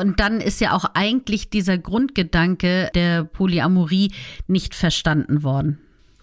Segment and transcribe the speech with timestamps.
[0.00, 4.12] Und dann ist ja auch eigentlich dieser Grundgedanke der Polyamorie
[4.46, 5.78] nicht verstanden worden.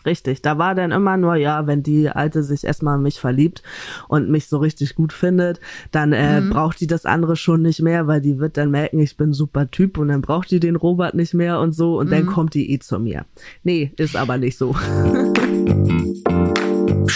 [0.05, 3.61] Richtig, da war dann immer nur, ja, wenn die Alte sich erstmal in mich verliebt
[4.07, 5.59] und mich so richtig gut findet,
[5.91, 6.49] dann äh, mhm.
[6.49, 9.69] braucht die das andere schon nicht mehr, weil die wird dann merken, ich bin super
[9.69, 12.11] Typ und dann braucht die den Robert nicht mehr und so und mhm.
[12.11, 13.25] dann kommt die eh zu mir.
[13.63, 14.75] Nee, ist aber nicht so.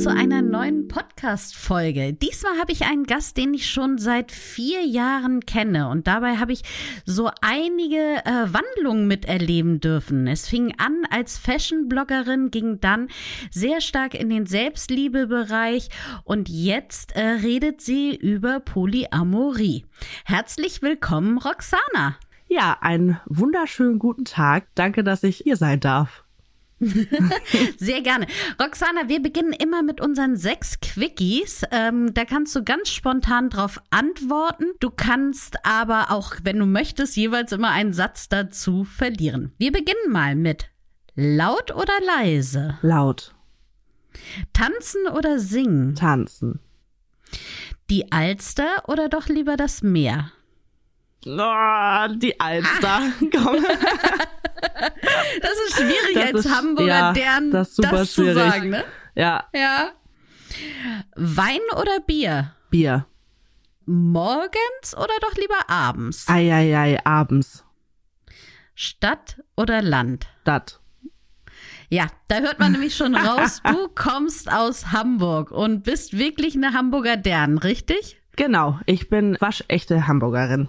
[0.00, 2.14] Zu einer neuen Podcast-Folge.
[2.14, 6.54] Diesmal habe ich einen Gast, den ich schon seit vier Jahren kenne und dabei habe
[6.54, 6.62] ich
[7.04, 10.26] so einige äh, Wandlungen miterleben dürfen.
[10.26, 13.08] Es fing an als Fashion-Bloggerin, ging dann
[13.50, 15.90] sehr stark in den Selbstliebe-Bereich
[16.24, 19.84] und jetzt äh, redet sie über Polyamorie.
[20.24, 22.16] Herzlich willkommen, Roxana.
[22.48, 24.66] Ja, einen wunderschönen guten Tag.
[24.74, 26.24] Danke, dass ich hier sein darf.
[27.76, 28.26] Sehr gerne.
[28.60, 31.62] Roxana, wir beginnen immer mit unseren sechs Quickies.
[31.70, 34.64] Ähm, da kannst du ganz spontan drauf antworten.
[34.80, 39.52] Du kannst aber auch, wenn du möchtest, jeweils immer einen Satz dazu verlieren.
[39.58, 40.70] Wir beginnen mal mit
[41.14, 42.78] laut oder leise?
[42.80, 43.34] Laut.
[44.52, 45.94] Tanzen oder singen?
[45.94, 46.60] Tanzen.
[47.90, 50.32] Die Alster oder doch lieber das Meer?
[51.26, 53.02] Oh, die Alster.
[53.32, 53.64] Komm.
[55.42, 58.84] Das ist schwierig das als ist, Hamburger, ja, deren das, das zu sagen, ne?
[59.14, 59.44] Ja.
[59.54, 59.92] Ja.
[61.14, 62.54] Wein oder Bier?
[62.70, 63.06] Bier.
[63.86, 66.28] Morgens oder doch lieber abends?
[66.28, 67.64] Eieiei, ei, ei, abends.
[68.74, 70.28] Stadt oder Land?
[70.42, 70.80] Stadt.
[71.88, 76.72] Ja, da hört man nämlich schon raus, du kommst aus Hamburg und bist wirklich eine
[76.72, 78.22] Hamburger Dern, richtig?
[78.36, 80.68] Genau, ich bin waschechte Hamburgerin.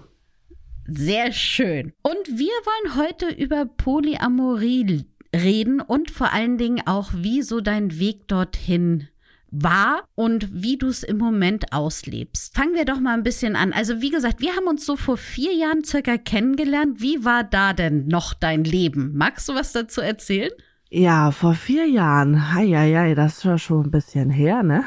[0.94, 1.94] Sehr schön.
[2.02, 7.98] Und wir wollen heute über Polyamorie reden und vor allen Dingen auch, wie so dein
[7.98, 9.08] Weg dorthin
[9.52, 12.56] war und wie du es im Moment auslebst.
[12.56, 13.74] Fangen wir doch mal ein bisschen an.
[13.74, 17.02] Also wie gesagt, wir haben uns so vor vier Jahren circa kennengelernt.
[17.02, 19.12] Wie war da denn noch dein Leben?
[19.16, 20.52] Magst du was dazu erzählen?
[20.94, 22.54] Ja, vor vier Jahren.
[22.54, 24.84] Heieiei, das ist ja schon ein bisschen her, ne?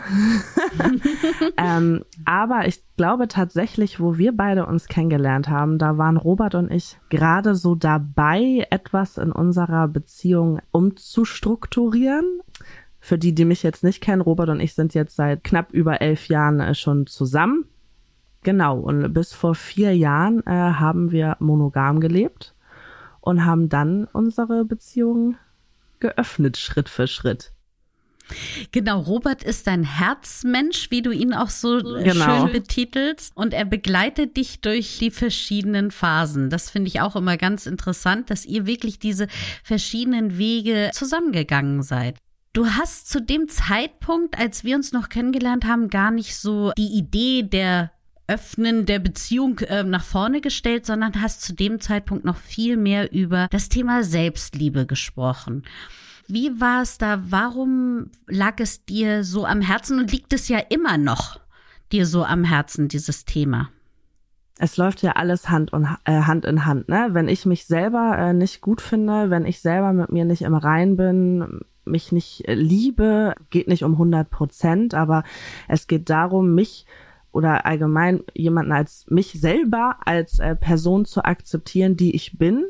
[1.56, 6.70] ähm, aber ich glaube tatsächlich, wo wir beide uns kennengelernt haben, da waren Robert und
[6.70, 12.40] ich gerade so dabei, etwas in unserer Beziehung umzustrukturieren.
[13.00, 16.02] Für die, die mich jetzt nicht kennen, Robert und ich sind jetzt seit knapp über
[16.02, 17.64] elf Jahren äh, schon zusammen.
[18.42, 22.54] Genau, und bis vor vier Jahren äh, haben wir monogam gelebt
[23.22, 25.36] und haben dann unsere Beziehung
[26.04, 27.50] geöffnet, Schritt für Schritt.
[28.72, 32.44] Genau, Robert ist ein Herzmensch, wie du ihn auch so äh, genau.
[32.44, 33.32] schön betitelst.
[33.34, 36.50] Und er begleitet dich durch die verschiedenen Phasen.
[36.50, 39.28] Das finde ich auch immer ganz interessant, dass ihr wirklich diese
[39.62, 42.16] verschiedenen Wege zusammengegangen seid.
[42.52, 46.96] Du hast zu dem Zeitpunkt, als wir uns noch kennengelernt haben, gar nicht so die
[46.96, 47.90] Idee der
[48.26, 53.12] Öffnen der Beziehung äh, nach vorne gestellt, sondern hast zu dem Zeitpunkt noch viel mehr
[53.12, 55.64] über das Thema Selbstliebe gesprochen.
[56.26, 57.20] Wie war es da?
[57.28, 61.38] Warum lag es dir so am Herzen und liegt es ja immer noch
[61.92, 63.68] dir so am Herzen, dieses Thema?
[64.58, 66.88] Es läuft ja alles Hand, und, äh, Hand in Hand.
[66.88, 67.08] Ne?
[67.10, 70.54] Wenn ich mich selber äh, nicht gut finde, wenn ich selber mit mir nicht im
[70.54, 75.24] Rein bin, mich nicht äh, liebe, geht nicht um 100 Prozent, aber
[75.68, 76.86] es geht darum, mich
[77.34, 82.64] oder allgemein jemanden als mich selber als äh, Person zu akzeptieren, die ich bin,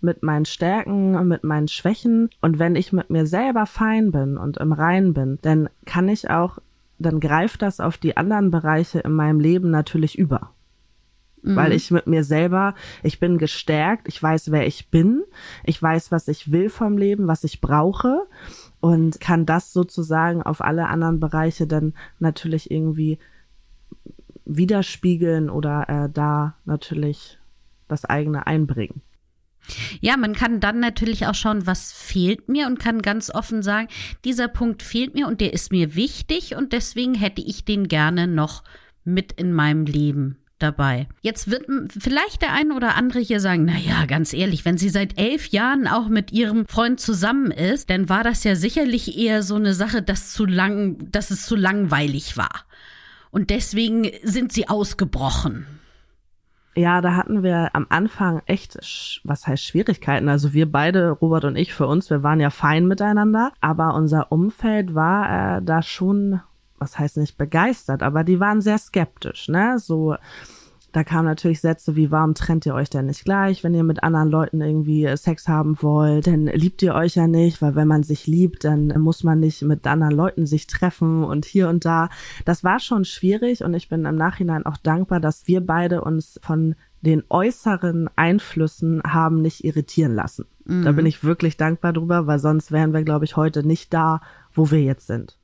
[0.00, 2.30] mit meinen Stärken, mit meinen Schwächen.
[2.40, 6.30] Und wenn ich mit mir selber fein bin und im Rein bin, dann kann ich
[6.30, 6.58] auch,
[6.98, 10.52] dann greift das auf die anderen Bereiche in meinem Leben natürlich über.
[11.42, 11.56] Mhm.
[11.56, 15.22] Weil ich mit mir selber, ich bin gestärkt, ich weiß, wer ich bin,
[15.64, 18.22] ich weiß, was ich will vom Leben, was ich brauche
[18.80, 23.18] und kann das sozusagen auf alle anderen Bereiche dann natürlich irgendwie
[24.48, 27.38] widerspiegeln oder äh, da natürlich
[27.86, 29.02] das eigene einbringen.
[30.00, 33.88] Ja, man kann dann natürlich auch schauen, was fehlt mir und kann ganz offen sagen,
[34.24, 38.26] dieser Punkt fehlt mir und der ist mir wichtig und deswegen hätte ich den gerne
[38.26, 38.64] noch
[39.04, 41.06] mit in meinem Leben dabei.
[41.20, 44.88] Jetzt wird vielleicht der eine oder andere hier sagen, na ja, ganz ehrlich, wenn sie
[44.88, 49.42] seit elf Jahren auch mit ihrem Freund zusammen ist, dann war das ja sicherlich eher
[49.42, 52.64] so eine Sache, dass zu lang, dass es zu langweilig war
[53.30, 55.66] und deswegen sind sie ausgebrochen.
[56.74, 58.78] Ja, da hatten wir am Anfang echt,
[59.24, 60.28] was heißt Schwierigkeiten.
[60.28, 64.30] Also wir beide, Robert und ich, für uns, wir waren ja fein miteinander, aber unser
[64.30, 66.40] Umfeld war äh, da schon,
[66.78, 69.80] was heißt nicht begeistert, aber die waren sehr skeptisch, ne?
[69.80, 70.14] So,
[70.92, 74.02] da kamen natürlich Sätze wie, warum trennt ihr euch denn nicht gleich, wenn ihr mit
[74.02, 76.26] anderen Leuten irgendwie äh, Sex haben wollt?
[76.26, 79.62] Denn liebt ihr euch ja nicht, weil wenn man sich liebt, dann muss man nicht
[79.62, 82.08] mit anderen Leuten sich treffen und hier und da.
[82.44, 86.40] Das war schon schwierig und ich bin im Nachhinein auch dankbar, dass wir beide uns
[86.42, 90.46] von den äußeren Einflüssen haben nicht irritieren lassen.
[90.64, 90.84] Mhm.
[90.84, 94.20] Da bin ich wirklich dankbar drüber, weil sonst wären wir, glaube ich, heute nicht da,
[94.52, 95.37] wo wir jetzt sind.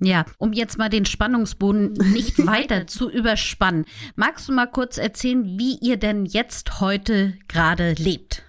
[0.00, 3.86] Ja, um jetzt mal den Spannungsboden nicht weiter zu überspannen,
[4.16, 8.42] magst du mal kurz erzählen, wie ihr denn jetzt heute gerade lebt?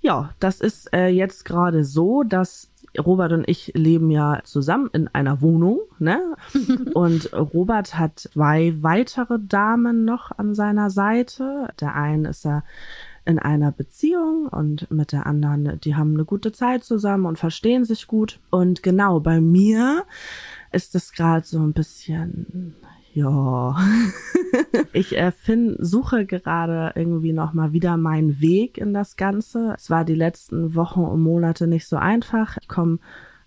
[0.00, 5.08] Ja, das ist äh, jetzt gerade so, dass Robert und ich leben ja zusammen in
[5.08, 6.34] einer Wohnung, ne?
[6.94, 11.68] Und Robert hat zwei weitere Damen noch an seiner Seite.
[11.80, 12.64] Der einen ist er
[13.24, 17.84] in einer Beziehung und mit der anderen, die haben eine gute Zeit zusammen und verstehen
[17.84, 18.40] sich gut.
[18.50, 20.04] Und genau, bei mir
[20.72, 22.74] ist es gerade so ein bisschen,
[23.14, 23.76] ja.
[24.92, 29.74] ich äh, find, suche gerade irgendwie nochmal wieder meinen Weg in das Ganze.
[29.76, 32.56] Es war die letzten Wochen und Monate nicht so einfach.
[32.60, 32.98] Ich komme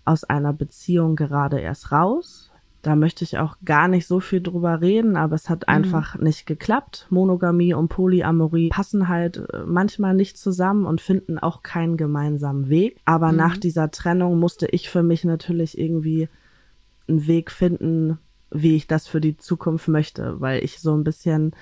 [0.04, 2.50] aus einer Beziehung gerade erst raus
[2.86, 5.74] da möchte ich auch gar nicht so viel drüber reden, aber es hat mhm.
[5.74, 7.08] einfach nicht geklappt.
[7.10, 13.00] Monogamie und Polyamorie passen halt äh, manchmal nicht zusammen und finden auch keinen gemeinsamen Weg.
[13.04, 13.38] Aber mhm.
[13.38, 16.28] nach dieser Trennung musste ich für mich natürlich irgendwie
[17.08, 18.18] einen Weg finden,
[18.52, 21.56] wie ich das für die Zukunft möchte, weil ich so ein bisschen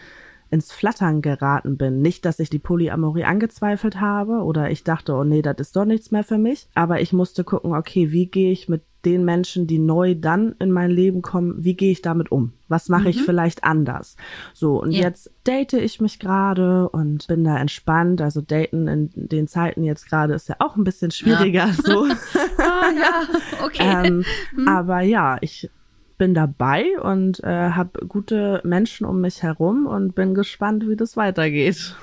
[0.50, 2.00] ins Flattern geraten bin.
[2.00, 5.84] Nicht, dass ich die Polyamorie angezweifelt habe oder ich dachte, oh nee, das ist doch
[5.84, 6.68] nichts mehr für mich.
[6.74, 10.72] Aber ich musste gucken, okay, wie gehe ich mit den Menschen, die neu dann in
[10.72, 12.52] mein Leben kommen, wie gehe ich damit um?
[12.68, 13.08] Was mache mhm.
[13.08, 14.16] ich vielleicht anders?
[14.54, 15.02] So, und ja.
[15.02, 18.20] jetzt date ich mich gerade und bin da entspannt.
[18.20, 21.66] Also daten in den Zeiten jetzt gerade ist ja auch ein bisschen schwieriger.
[21.66, 21.72] Ja.
[21.72, 22.04] So.
[22.58, 23.22] ah, ja,
[23.64, 24.06] okay.
[24.06, 24.24] ähm,
[24.56, 24.68] mhm.
[24.68, 25.70] Aber ja, ich
[26.16, 31.16] bin dabei und äh, habe gute Menschen um mich herum und bin gespannt, wie das
[31.16, 31.96] weitergeht.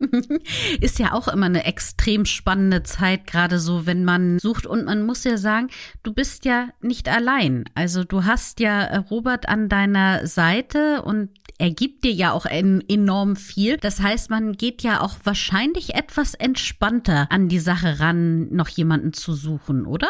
[0.80, 4.66] Ist ja auch immer eine extrem spannende Zeit, gerade so, wenn man sucht.
[4.66, 5.68] Und man muss ja sagen,
[6.02, 7.64] du bist ja nicht allein.
[7.74, 12.46] Also du hast ja äh, Robert an deiner Seite und er gibt dir ja auch
[12.46, 13.76] enorm viel.
[13.78, 19.12] Das heißt, man geht ja auch wahrscheinlich etwas entspannter an die Sache ran, noch jemanden
[19.12, 20.08] zu suchen, oder?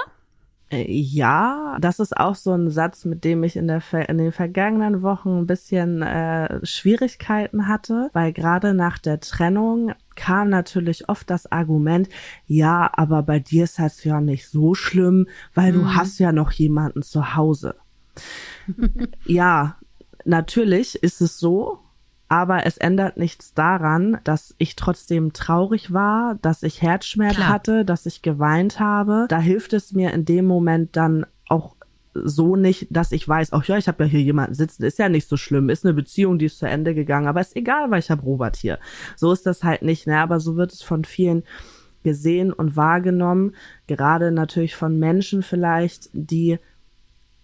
[0.71, 4.33] Äh, ja, das ist auch so ein Satz, mit dem ich in, der, in den
[4.33, 11.31] vergangenen Wochen ein bisschen äh, Schwierigkeiten hatte, weil gerade nach der Trennung kam natürlich oft
[11.31, 12.09] das Argument,
[12.47, 15.77] ja, aber bei dir ist das ja nicht so schlimm, weil mhm.
[15.77, 17.77] du hast ja noch jemanden zu Hause.
[19.25, 19.77] ja,
[20.25, 21.81] natürlich ist es so,
[22.29, 27.49] aber es ändert nichts daran, dass ich trotzdem traurig war, dass ich Herzschmerz Klar.
[27.49, 29.27] hatte, dass ich geweint habe.
[29.29, 31.75] Da hilft es mir in dem Moment dann auch
[32.13, 35.09] so nicht, dass ich weiß, ach ja, ich habe ja hier jemanden sitzen, ist ja
[35.09, 38.01] nicht so schlimm, ist eine Beziehung, die ist zu Ende gegangen, aber ist egal, weil
[38.01, 38.79] ich habe Robert hier.
[39.17, 40.19] So ist das halt nicht, ne?
[40.19, 41.45] Aber so wird es von vielen
[42.03, 43.55] gesehen und wahrgenommen,
[43.87, 46.59] gerade natürlich von Menschen vielleicht, die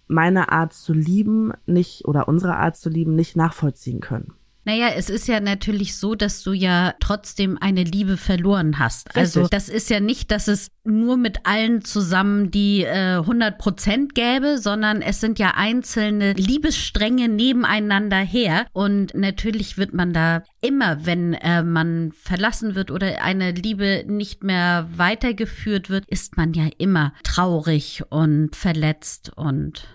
[0.07, 4.33] meine Art zu lieben nicht oder unsere Art zu lieben nicht nachvollziehen können.
[4.65, 9.15] Naja, es ist ja natürlich so, dass du ja trotzdem eine Liebe verloren hast.
[9.15, 9.43] Also, Richtig.
[9.43, 14.15] Also das ist ja nicht, dass es nur mit allen zusammen die äh, 100 Prozent
[14.15, 18.65] gäbe, sondern es sind ja einzelne Liebesstränge nebeneinander her.
[18.73, 24.43] Und natürlich wird man da immer, wenn äh, man verlassen wird oder eine Liebe nicht
[24.43, 29.87] mehr weitergeführt wird, ist man ja immer traurig und verletzt und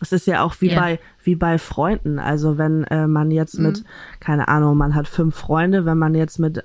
[0.00, 0.80] es ist ja auch wie yeah.
[0.80, 2.18] bei wie bei Freunden.
[2.18, 3.66] Also wenn äh, man jetzt mhm.
[3.66, 3.84] mit
[4.20, 6.62] keine Ahnung, man hat fünf Freunde, wenn man jetzt mit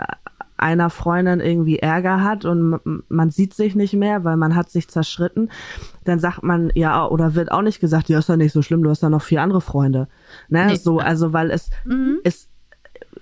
[0.58, 4.88] einer Freundin irgendwie Ärger hat und man sieht sich nicht mehr, weil man hat sich
[4.88, 5.50] zerschritten,
[6.04, 8.84] dann sagt man ja oder wird auch nicht gesagt, ja ist ja nicht so schlimm,
[8.84, 10.08] du hast ja noch vier andere Freunde.
[10.50, 10.76] Ne, nee.
[10.76, 12.20] so also weil es mhm.
[12.24, 12.50] ist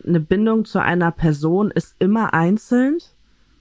[0.06, 2.98] eine Bindung zu einer Person ist immer einzeln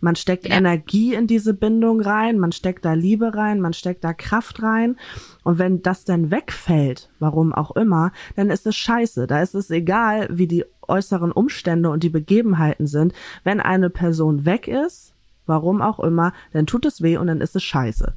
[0.00, 0.56] man steckt ja.
[0.56, 4.96] Energie in diese Bindung rein, man steckt da Liebe rein, man steckt da Kraft rein.
[5.44, 9.26] Und wenn das dann wegfällt, warum auch immer, dann ist es scheiße.
[9.26, 13.12] Da ist es egal, wie die äußeren Umstände und die Begebenheiten sind.
[13.44, 15.14] Wenn eine Person weg ist,
[15.46, 18.14] warum auch immer, dann tut es weh und dann ist es scheiße.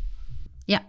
[0.67, 0.79] Ja,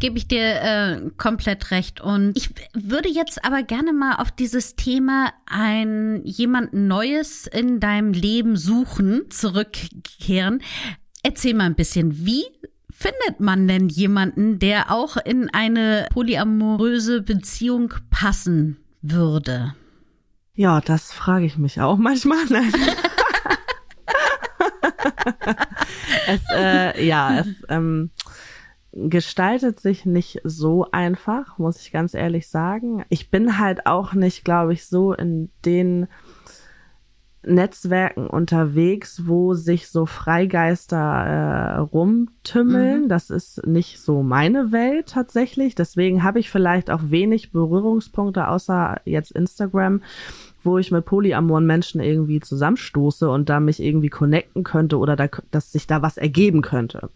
[0.00, 2.00] gebe ich dir äh, komplett recht.
[2.00, 8.12] Und ich würde jetzt aber gerne mal auf dieses Thema ein jemand Neues in deinem
[8.12, 10.62] Leben suchen, zurückkehren.
[11.22, 12.44] Erzähl mal ein bisschen, wie
[12.90, 19.74] findet man denn jemanden, der auch in eine polyamoröse Beziehung passen würde?
[20.54, 22.44] Ja, das frage ich mich auch manchmal.
[22.48, 22.72] Nein.
[26.26, 28.10] es, äh, ja, es ähm,
[28.92, 33.04] gestaltet sich nicht so einfach, muss ich ganz ehrlich sagen.
[33.08, 36.08] Ich bin halt auch nicht, glaube ich, so in den
[37.42, 43.04] Netzwerken unterwegs, wo sich so Freigeister äh, rumtümmeln.
[43.04, 43.08] Mhm.
[43.08, 45.74] Das ist nicht so meine Welt tatsächlich.
[45.74, 50.02] Deswegen habe ich vielleicht auch wenig Berührungspunkte außer jetzt Instagram
[50.62, 55.28] wo ich mit polyamoren Menschen irgendwie zusammenstoße und da mich irgendwie connecten könnte oder da,
[55.50, 57.10] dass sich da was ergeben könnte.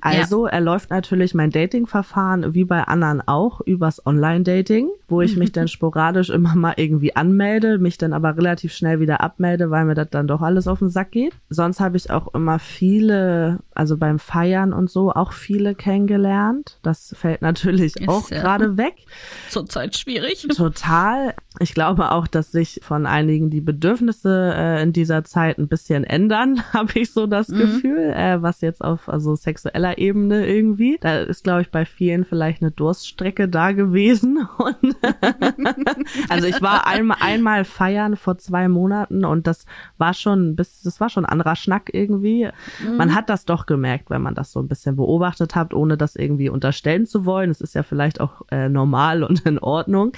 [0.00, 0.52] Also ja.
[0.52, 5.68] er läuft natürlich mein Dating-Verfahren wie bei anderen auch übers Online-Dating, wo ich mich dann
[5.68, 10.10] sporadisch immer mal irgendwie anmelde, mich dann aber relativ schnell wieder abmelde, weil mir das
[10.10, 11.34] dann doch alles auf den Sack geht.
[11.50, 16.78] Sonst habe ich auch immer viele, also beim Feiern und so, auch viele kennengelernt.
[16.82, 18.94] Das fällt natürlich Ist auch ja gerade weg.
[19.50, 20.46] Zurzeit schwierig.
[20.48, 21.34] Total.
[21.60, 26.04] Ich glaube auch, dass sich von einigen die Bedürfnisse äh, in dieser Zeit ein bisschen
[26.04, 27.58] ändern, habe ich so das mhm.
[27.58, 30.98] Gefühl, äh, was jetzt auf also sexueller Ebene irgendwie.
[31.00, 34.48] Da ist, glaube ich, bei vielen vielleicht eine Durststrecke da gewesen.
[34.58, 34.96] Und
[36.28, 39.66] also ich war einmal, einmal feiern vor zwei Monaten und das
[39.98, 42.48] war schon bis, das war schon anderer Schnack irgendwie.
[42.82, 42.96] Mhm.
[42.96, 46.16] Man hat das doch gemerkt, wenn man das so ein bisschen beobachtet hat, ohne das
[46.16, 47.50] irgendwie unterstellen zu wollen.
[47.50, 50.12] Es ist ja vielleicht auch äh, normal und in Ordnung.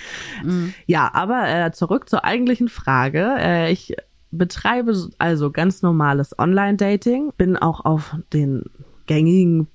[0.45, 0.75] Mhm.
[0.87, 3.35] Ja, aber äh, zurück zur eigentlichen Frage.
[3.39, 3.97] Äh, ich
[4.31, 8.65] betreibe also ganz normales Online-Dating, bin auch auf den
[9.07, 9.67] gängigen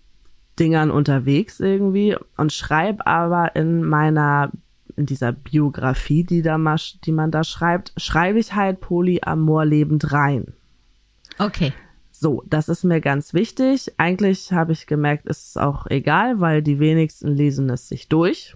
[0.60, 4.52] Dingern unterwegs irgendwie und schreibe aber in meiner
[4.96, 10.14] in dieser Biografie, die da mal, die man da schreibt, schreibe ich halt Polyamor lebend
[10.14, 10.54] rein.
[11.38, 11.74] Okay.
[12.12, 13.92] So, das ist mir ganz wichtig.
[13.98, 18.56] Eigentlich habe ich gemerkt, ist es auch egal, weil die wenigsten lesen es sich durch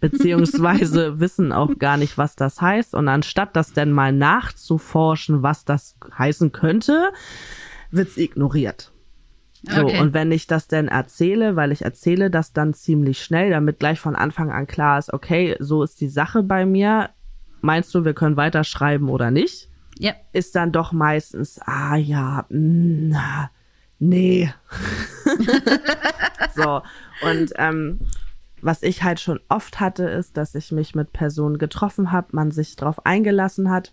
[0.00, 2.94] beziehungsweise wissen auch gar nicht, was das heißt.
[2.94, 7.12] Und anstatt das denn mal nachzuforschen, was das heißen könnte,
[7.90, 8.92] wird's ignoriert.
[9.62, 10.00] So, okay.
[10.00, 13.98] und wenn ich das denn erzähle, weil ich erzähle das dann ziemlich schnell, damit gleich
[13.98, 17.10] von Anfang an klar ist, okay, so ist die Sache bei mir.
[17.62, 19.68] Meinst du, wir können weiterschreiben oder nicht?
[19.98, 20.12] Ja.
[20.32, 23.50] Ist dann doch meistens, ah ja, na,
[23.98, 24.52] nee.
[26.54, 26.82] so,
[27.22, 28.00] und ähm,
[28.66, 32.50] was ich halt schon oft hatte, ist, dass ich mich mit Personen getroffen habe, man
[32.50, 33.92] sich drauf eingelassen hat,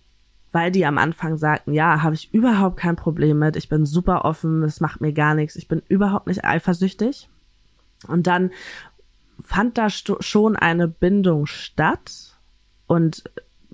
[0.52, 4.26] weil die am Anfang sagten, ja, habe ich überhaupt kein Problem mit, ich bin super
[4.26, 7.30] offen, es macht mir gar nichts, ich bin überhaupt nicht eifersüchtig.
[8.08, 8.52] Und dann
[9.40, 12.36] fand da schon eine Bindung statt
[12.88, 13.24] und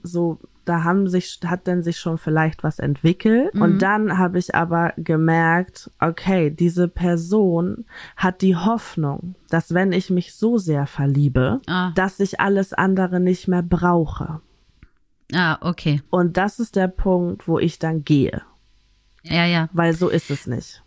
[0.03, 0.39] so
[0.69, 3.55] da haben sich, hat denn sich schon vielleicht was entwickelt.
[3.55, 3.61] Mhm.
[3.61, 7.85] Und dann habe ich aber gemerkt, okay, diese Person
[8.15, 11.91] hat die Hoffnung, dass wenn ich mich so sehr verliebe, ah.
[11.95, 14.41] dass ich alles andere nicht mehr brauche.
[15.33, 16.01] Ah, okay.
[16.11, 18.43] Und das ist der Punkt, wo ich dann gehe.
[19.23, 19.69] Ja, ja.
[19.73, 20.83] Weil so ist es nicht.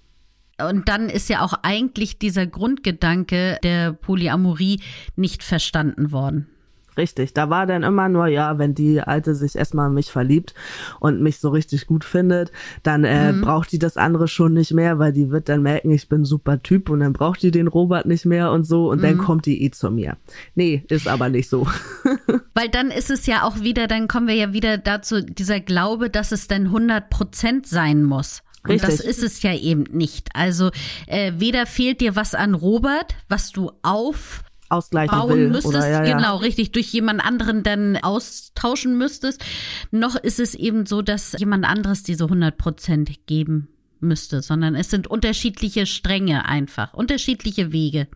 [0.61, 4.81] Und dann ist ja auch eigentlich dieser Grundgedanke der Polyamorie
[5.17, 6.47] nicht verstanden worden.
[6.97, 10.55] Richtig, da war dann immer nur, ja, wenn die Alte sich erstmal in mich verliebt
[11.01, 13.41] und mich so richtig gut findet, dann äh, mhm.
[13.41, 16.63] braucht die das andere schon nicht mehr, weil die wird dann merken, ich bin super
[16.63, 19.03] Typ und dann braucht die den Robert nicht mehr und so und mhm.
[19.03, 20.19] dann kommt die eh zu mir.
[20.55, 21.67] Nee, ist aber nicht so.
[22.55, 26.11] weil dann ist es ja auch wieder, dann kommen wir ja wieder dazu, dieser Glaube,
[26.11, 28.43] dass es dann 100 Prozent sein muss.
[28.65, 28.91] Und Richtig.
[28.91, 30.29] das ist es ja eben nicht.
[30.35, 30.71] Also
[31.07, 35.49] äh, weder fehlt dir was an Robert, was du auf ausgleichen bauen will.
[35.49, 36.17] müsstest, oder, ja, ja.
[36.17, 39.45] genau, richtig, durch jemand anderen dann austauschen müsstest.
[39.91, 43.69] Noch ist es eben so, dass jemand anderes diese 100 Prozent geben
[44.01, 48.09] müsste, sondern es sind unterschiedliche Stränge einfach, unterschiedliche Wege.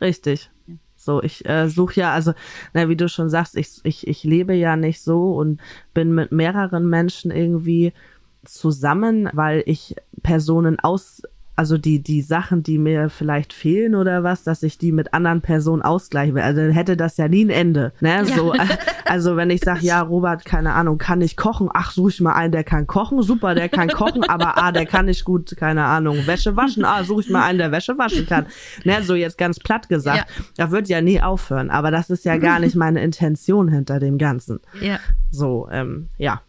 [0.00, 0.50] Richtig.
[0.96, 2.34] So, ich äh, suche ja, also,
[2.74, 5.60] na, wie du schon sagst, ich, ich, ich lebe ja nicht so und
[5.94, 7.94] bin mit mehreren Menschen irgendwie
[8.44, 11.22] zusammen, weil ich Personen aus
[11.56, 15.42] also die, die Sachen, die mir vielleicht fehlen oder was, dass ich die mit anderen
[15.42, 16.42] Personen ausgleiche.
[16.42, 17.92] Also dann hätte das ja nie ein Ende.
[18.00, 18.08] Ne?
[18.08, 18.24] Ja.
[18.24, 18.54] So,
[19.04, 22.32] also wenn ich sage, ja, Robert, keine Ahnung, kann ich kochen, ach, suche ich mal
[22.32, 25.84] einen, der kann kochen, super, der kann kochen, aber ah, der kann nicht gut, keine
[25.84, 28.46] Ahnung, Wäsche waschen, ah, suche ich mal einen, der Wäsche waschen kann.
[28.84, 29.02] Ne?
[29.02, 30.28] So jetzt ganz platt gesagt.
[30.28, 30.44] Ja.
[30.56, 34.16] Das wird ja nie aufhören, aber das ist ja gar nicht meine Intention hinter dem
[34.16, 34.60] Ganzen.
[34.80, 34.98] Ja.
[35.30, 36.40] So, ähm, ja.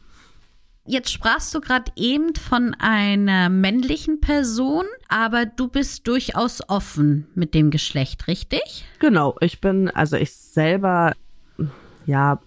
[0.86, 7.54] Jetzt sprachst du gerade eben von einer männlichen Person, aber du bist durchaus offen mit
[7.54, 8.86] dem Geschlecht, richtig?
[9.00, 11.14] Genau, ich bin, also ich selber,
[12.08, 12.40] ja,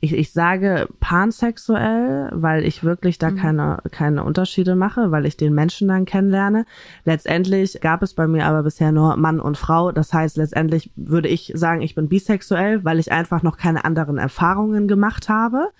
[0.00, 3.36] ich, ich sage pansexuell, weil ich wirklich da mhm.
[3.36, 6.66] keine, keine Unterschiede mache, weil ich den Menschen dann kennenlerne.
[7.04, 9.92] Letztendlich gab es bei mir aber bisher nur Mann und Frau.
[9.92, 14.18] Das heißt, letztendlich würde ich sagen, ich bin bisexuell, weil ich einfach noch keine anderen
[14.18, 15.70] Erfahrungen gemacht habe.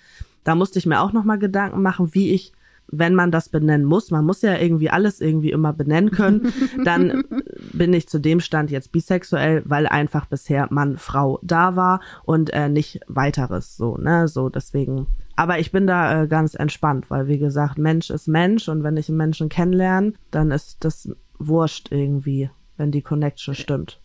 [0.49, 2.53] Da musste ich mir auch nochmal Gedanken machen, wie ich
[2.91, 6.51] wenn man das benennen muss, man muss ja irgendwie alles irgendwie immer benennen können,
[6.83, 7.23] dann
[7.71, 12.51] bin ich zu dem Stand jetzt bisexuell, weil einfach bisher Mann, Frau da war und
[12.51, 15.05] äh, nicht weiteres so, ne, so deswegen.
[15.35, 18.97] Aber ich bin da äh, ganz entspannt, weil wie gesagt, Mensch ist Mensch und wenn
[18.97, 24.01] ich einen Menschen kennenlerne, dann ist das wurscht irgendwie, wenn die Connection stimmt.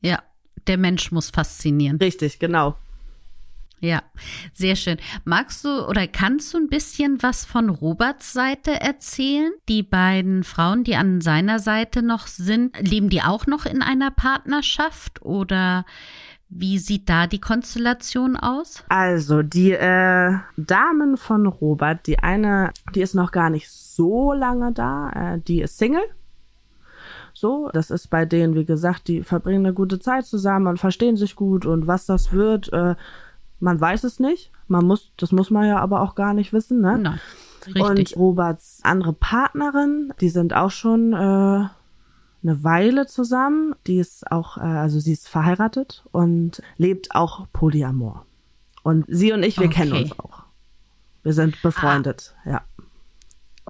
[0.00, 0.24] Ja,
[0.66, 1.98] der Mensch muss faszinieren.
[1.98, 2.74] Richtig, genau.
[3.80, 4.02] Ja,
[4.52, 4.98] sehr schön.
[5.24, 9.52] Magst du oder kannst du ein bisschen was von Roberts Seite erzählen?
[9.68, 14.10] Die beiden Frauen, die an seiner Seite noch sind, leben die auch noch in einer
[14.10, 15.84] Partnerschaft oder
[16.50, 18.82] wie sieht da die Konstellation aus?
[18.88, 24.72] Also, die äh, Damen von Robert, die eine, die ist noch gar nicht so lange
[24.72, 26.04] da, äh, die ist Single.
[27.34, 31.16] So, das ist bei denen, wie gesagt, die verbringen eine gute Zeit zusammen und verstehen
[31.16, 32.96] sich gut und was das wird, äh,
[33.60, 34.50] man weiß es nicht.
[34.66, 36.98] Man muss, das muss man ja aber auch gar nicht wissen, ne?
[36.98, 37.20] Nein.
[37.66, 38.16] Richtig.
[38.16, 41.70] Und Roberts andere Partnerin, die sind auch schon äh, eine
[42.42, 43.74] Weile zusammen.
[43.86, 48.24] Die ist auch, äh, also sie ist verheiratet und lebt auch Polyamor.
[48.82, 49.74] Und sie und ich, wir okay.
[49.74, 50.44] kennen uns auch.
[51.22, 52.50] Wir sind befreundet, ah.
[52.50, 52.62] ja.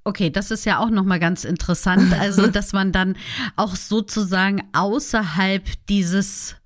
[0.05, 3.17] Okay, das ist ja auch noch mal ganz interessant, also dass man dann
[3.57, 6.57] auch sozusagen außerhalb dieses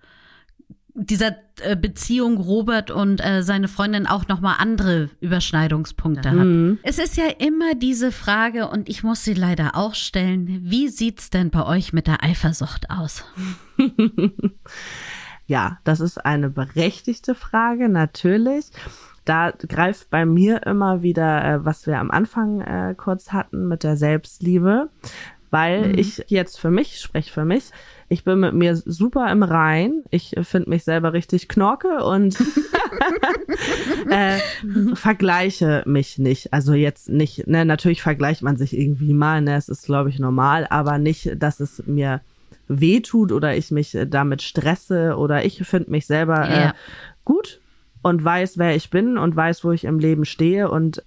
[0.94, 6.78] dieser äh, Beziehung Robert und äh, seine Freundin auch noch mal andere Überschneidungspunkte mhm.
[6.82, 6.88] hat.
[6.88, 11.30] Es ist ja immer diese Frage und ich muss sie leider auch stellen, wie sieht's
[11.30, 13.25] denn bei euch mit der Eifersucht aus?
[15.46, 18.66] ja, das ist eine berechtigte Frage, natürlich.
[19.25, 23.82] Da greift bei mir immer wieder, äh, was wir am Anfang äh, kurz hatten mit
[23.82, 24.90] der Selbstliebe,
[25.50, 25.99] weil mhm.
[25.99, 27.70] ich jetzt für mich, spreche für mich,
[28.12, 30.02] ich bin mit mir super im Rein.
[30.11, 32.37] Ich finde mich selber richtig knorke und
[34.11, 34.38] äh,
[34.95, 36.52] vergleiche mich nicht.
[36.52, 40.19] Also jetzt nicht, ne, natürlich vergleicht man sich irgendwie mal, ne, es ist, glaube ich,
[40.19, 42.21] normal, aber nicht, dass es mir
[42.69, 46.75] wehtut oder ich mich damit stresse oder ich finde mich selber äh, ja.
[47.25, 47.61] gut
[48.02, 51.02] und weiß, wer ich bin und weiß, wo ich im Leben stehe und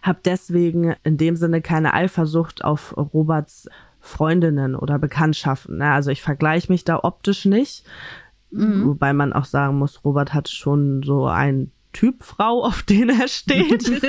[0.00, 3.68] habe deswegen in dem Sinne keine Eifersucht auf Roberts
[4.06, 5.78] Freundinnen oder Bekanntschaften.
[5.78, 5.90] Ne?
[5.90, 7.84] Also ich vergleiche mich da optisch nicht.
[8.50, 8.86] Mhm.
[8.86, 13.26] Wobei man auch sagen muss, Robert hat schon so ein Typ Frau, auf den er
[13.26, 13.90] steht.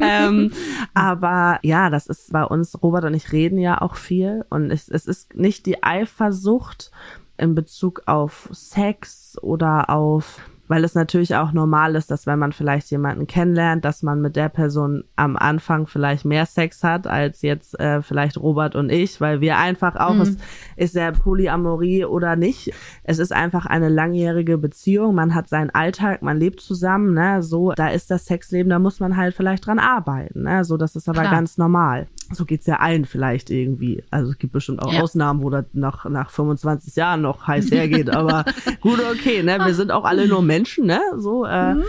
[0.00, 0.52] ähm,
[0.94, 4.88] aber ja, das ist bei uns, Robert und ich reden ja auch viel und es,
[4.88, 6.92] es ist nicht die Eifersucht
[7.38, 12.52] in Bezug auf Sex oder auf weil es natürlich auch normal ist, dass wenn man
[12.52, 17.42] vielleicht jemanden kennenlernt, dass man mit der Person am Anfang vielleicht mehr Sex hat als
[17.42, 20.20] jetzt äh, vielleicht Robert und ich, weil wir einfach auch, mhm.
[20.22, 20.36] es
[20.76, 22.72] ist ja Polyamorie oder nicht,
[23.04, 27.72] es ist einfach eine langjährige Beziehung, man hat seinen Alltag, man lebt zusammen, ne, so,
[27.72, 31.08] da ist das Sexleben, da muss man halt vielleicht dran arbeiten, ne, so, das ist
[31.08, 31.32] aber Klar.
[31.32, 32.06] ganz normal.
[32.32, 34.04] So geht's ja allen vielleicht irgendwie.
[34.10, 35.00] Also es gibt bestimmt auch ja.
[35.00, 38.44] Ausnahmen, wo das nach, nach 25 Jahren noch heiß hergeht, aber
[38.80, 41.00] gut, okay, ne, wir sind auch alle nur Menschen Menschen, ne?
[41.16, 41.84] So, äh, mhm.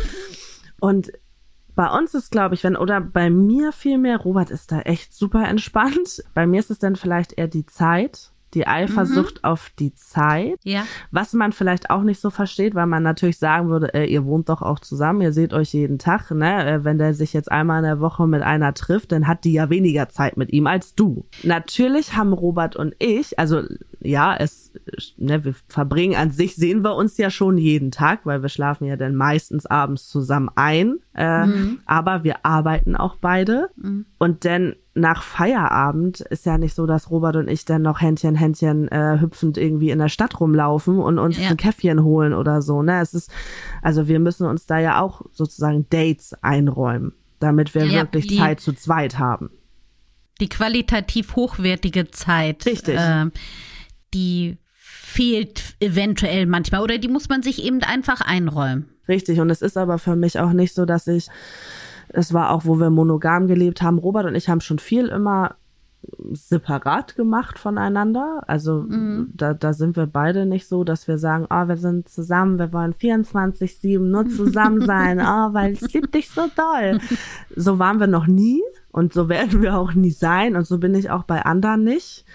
[0.80, 1.12] Und
[1.76, 5.48] bei uns ist, glaube ich, wenn, oder bei mir vielmehr, Robert ist da echt super
[5.48, 6.24] entspannt.
[6.34, 9.50] Bei mir ist es dann vielleicht eher die Zeit, die Eifersucht mhm.
[9.50, 10.60] auf die Zeit.
[10.64, 10.86] Ja.
[11.12, 14.50] Was man vielleicht auch nicht so versteht, weil man natürlich sagen würde, äh, ihr wohnt
[14.50, 16.66] doch auch zusammen, ihr seht euch jeden Tag, ne?
[16.66, 19.54] Äh, wenn der sich jetzt einmal in der Woche mit einer trifft, dann hat die
[19.54, 21.26] ja weniger Zeit mit ihm als du.
[21.44, 23.64] Natürlich haben Robert und ich, also
[24.00, 24.72] ja, es,
[25.18, 28.86] ne, wir verbringen an sich, sehen wir uns ja schon jeden Tag, weil wir schlafen
[28.86, 31.00] ja dann meistens abends zusammen ein.
[31.16, 31.80] Äh, mhm.
[31.86, 33.70] Aber wir arbeiten auch beide.
[33.76, 34.06] Mhm.
[34.18, 38.36] Und dann nach Feierabend ist ja nicht so, dass Robert und ich dann noch Händchen,
[38.36, 41.50] Händchen äh, hüpfend irgendwie in der Stadt rumlaufen und uns ja.
[41.50, 42.82] ein Käffchen holen oder so.
[42.82, 43.32] Ne, es ist,
[43.82, 48.60] also wir müssen uns da ja auch sozusagen Dates einräumen, damit wir ja, wirklich Zeit
[48.60, 49.52] zu zweit haben.
[50.42, 52.66] Die qualitativ hochwertige Zeit.
[52.66, 52.98] Richtig.
[52.98, 53.28] Äh,
[54.14, 58.90] die fehlt eventuell manchmal oder die muss man sich eben einfach einräumen.
[59.08, 61.28] Richtig, und es ist aber für mich auch nicht so, dass ich,
[62.10, 65.56] es war auch, wo wir monogam gelebt haben, Robert und ich haben schon viel immer
[66.32, 68.42] separat gemacht voneinander.
[68.48, 69.32] Also mhm.
[69.34, 72.72] da, da sind wir beide nicht so, dass wir sagen, oh, wir sind zusammen, wir
[72.72, 77.00] wollen 24-7 nur zusammen sein, oh, weil ich liebe dich so doll.
[77.56, 80.96] So waren wir noch nie und so werden wir auch nie sein und so bin
[80.96, 82.26] ich auch bei anderen nicht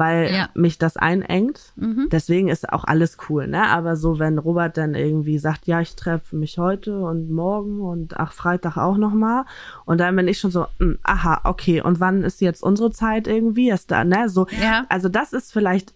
[0.00, 0.48] weil ja.
[0.54, 1.74] mich das einengt.
[1.76, 2.08] Mhm.
[2.10, 3.68] Deswegen ist auch alles cool, ne?
[3.68, 8.18] Aber so, wenn Robert dann irgendwie sagt, ja, ich treffe mich heute und morgen und
[8.18, 9.44] ach, Freitag auch nochmal.
[9.84, 12.90] Und dann bin ich schon so, mh, hm, aha, okay, und wann ist jetzt unsere
[12.92, 13.68] Zeit irgendwie?
[13.68, 14.30] Ist da, ne?
[14.30, 14.86] So, ja.
[14.88, 15.92] also das ist vielleicht,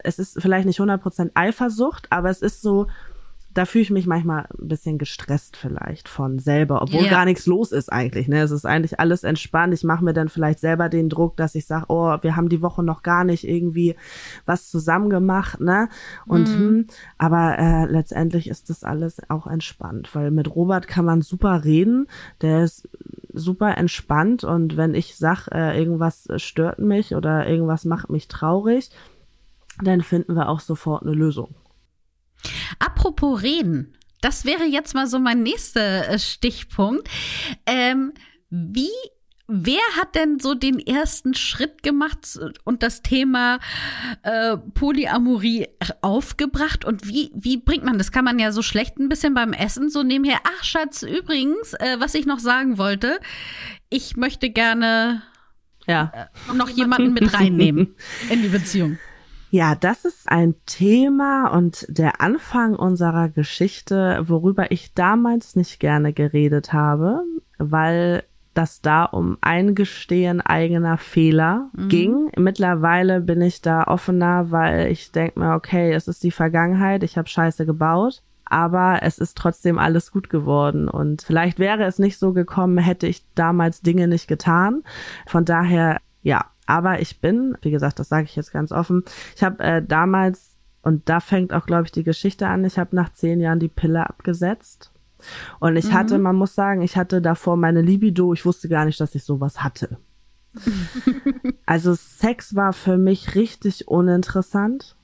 [0.00, 2.88] es ist vielleicht nicht 100% Eifersucht, aber es ist so,
[3.56, 7.10] da fühle ich mich manchmal ein bisschen gestresst vielleicht von selber, obwohl ja.
[7.10, 8.28] gar nichts los ist eigentlich.
[8.28, 8.42] Ne?
[8.42, 9.72] Es ist eigentlich alles entspannt.
[9.72, 12.60] Ich mache mir dann vielleicht selber den Druck, dass ich sage, oh, wir haben die
[12.60, 13.96] Woche noch gar nicht irgendwie
[14.44, 15.88] was zusammen gemacht, ne?
[16.26, 16.66] Und mhm.
[16.66, 21.64] hm, aber äh, letztendlich ist das alles auch entspannt, weil mit Robert kann man super
[21.64, 22.08] reden.
[22.42, 22.86] Der ist
[23.32, 28.90] super entspannt und wenn ich sag, äh, irgendwas stört mich oder irgendwas macht mich traurig,
[29.82, 31.54] dann finden wir auch sofort eine Lösung.
[32.78, 37.08] Apropos reden, das wäre jetzt mal so mein nächster äh, Stichpunkt.
[37.66, 38.12] Ähm,
[38.50, 38.90] wie
[39.48, 43.60] Wer hat denn so den ersten Schritt gemacht und das Thema
[44.22, 45.68] äh, Polyamorie
[46.00, 46.84] aufgebracht?
[46.84, 48.10] Und wie, wie bringt man das?
[48.10, 50.40] Kann man ja so schlecht ein bisschen beim Essen so nebenher.
[50.42, 53.20] Ach, Schatz, übrigens, äh, was ich noch sagen wollte,
[53.88, 55.22] ich möchte gerne
[55.86, 56.28] ja.
[56.50, 57.94] äh, noch jemanden mit reinnehmen
[58.30, 58.98] in die Beziehung.
[59.50, 66.12] Ja, das ist ein Thema und der Anfang unserer Geschichte, worüber ich damals nicht gerne
[66.12, 67.22] geredet habe,
[67.58, 71.88] weil das da um Eingestehen eigener Fehler mhm.
[71.88, 72.30] ging.
[72.36, 77.18] Mittlerweile bin ich da offener, weil ich denke mir, okay, es ist die Vergangenheit, ich
[77.18, 82.18] habe Scheiße gebaut, aber es ist trotzdem alles gut geworden und vielleicht wäre es nicht
[82.18, 84.82] so gekommen, hätte ich damals Dinge nicht getan.
[85.26, 89.42] Von daher, ja, aber ich bin, wie gesagt, das sage ich jetzt ganz offen, ich
[89.42, 93.12] habe äh, damals, und da fängt auch, glaube ich, die Geschichte an, ich habe nach
[93.12, 94.92] zehn Jahren die Pille abgesetzt.
[95.60, 95.94] Und ich mhm.
[95.94, 99.24] hatte, man muss sagen, ich hatte davor meine Libido, ich wusste gar nicht, dass ich
[99.24, 99.98] sowas hatte.
[101.66, 104.95] also Sex war für mich richtig uninteressant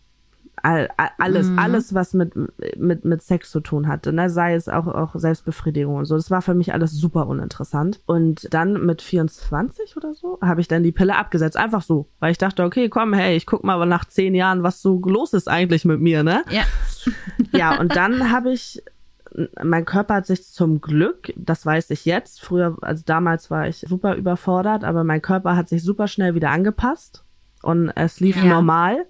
[0.63, 0.89] all,
[1.19, 1.59] alles, mhm.
[1.59, 2.33] alles, was mit,
[2.77, 4.31] mit, mit Sex zu tun hatte, ne?
[4.31, 6.17] sei es auch, auch Selbstbefriedigung und so.
[6.17, 8.01] Das war für mich alles super uninteressant.
[8.07, 11.57] Und dann mit 24 oder so habe ich dann die Pille abgesetzt.
[11.57, 12.09] Einfach so.
[12.21, 15.33] Weil ich dachte, okay, komm, hey, ich guck mal nach zehn Jahren, was so los
[15.33, 16.45] ist eigentlich mit mir, ne?
[16.51, 16.63] Ja.
[17.53, 18.83] ja, und dann habe ich
[19.63, 23.79] mein Körper hat sich zum Glück, das weiß ich jetzt, früher, also damals war ich
[23.89, 27.25] super überfordert, aber mein Körper hat sich super schnell wieder angepasst
[27.63, 28.45] und es lief ja.
[28.45, 29.07] normal.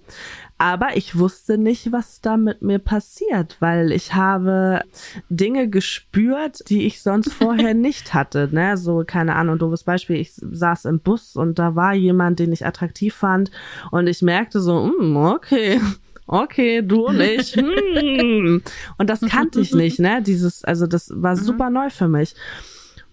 [0.57, 4.81] Aber ich wusste nicht, was da mit mir passiert, weil ich habe
[5.29, 8.49] Dinge gespürt, die ich sonst vorher nicht hatte.
[8.51, 8.77] Ne?
[8.77, 12.65] So, keine Ahnung, doofes Beispiel, ich saß im Bus und da war jemand, den ich
[12.65, 13.51] attraktiv fand
[13.91, 15.81] und ich merkte so, mm, okay,
[16.27, 17.61] okay, du nicht.
[18.03, 18.61] Hm.
[18.97, 20.21] Und das kannte ich nicht, ne?
[20.21, 21.39] Dieses, also das war mhm.
[21.39, 22.35] super neu für mich.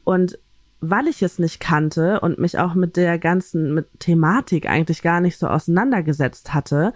[0.04, 0.38] Und
[0.80, 5.20] weil ich es nicht kannte und mich auch mit der ganzen mit Thematik eigentlich gar
[5.20, 6.92] nicht so auseinandergesetzt hatte,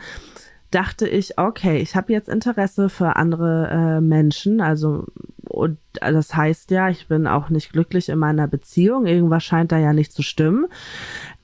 [0.75, 5.07] dachte ich, okay, ich habe jetzt Interesse für andere äh, Menschen, also
[5.49, 9.79] und das heißt ja, ich bin auch nicht glücklich in meiner Beziehung, irgendwas scheint da
[9.79, 10.67] ja nicht zu stimmen.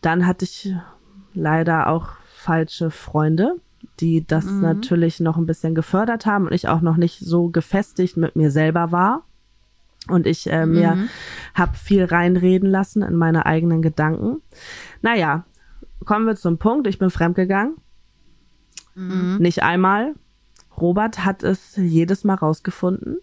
[0.01, 0.75] Dann hatte ich
[1.33, 3.57] leider auch falsche Freunde,
[4.01, 4.63] die das mhm.
[4.63, 8.51] natürlich noch ein bisschen gefördert haben und ich auch noch nicht so gefestigt mit mir
[8.51, 9.23] selber war.
[10.09, 11.09] Und ich äh, mir mhm.
[11.55, 14.41] habe viel reinreden lassen in meine eigenen Gedanken.
[15.03, 15.45] Naja,
[16.05, 16.87] kommen wir zum Punkt.
[16.87, 17.77] Ich bin fremdgegangen.
[18.95, 19.39] Mhm.
[19.41, 20.15] Nicht einmal.
[20.77, 23.19] Robert hat es jedes Mal rausgefunden.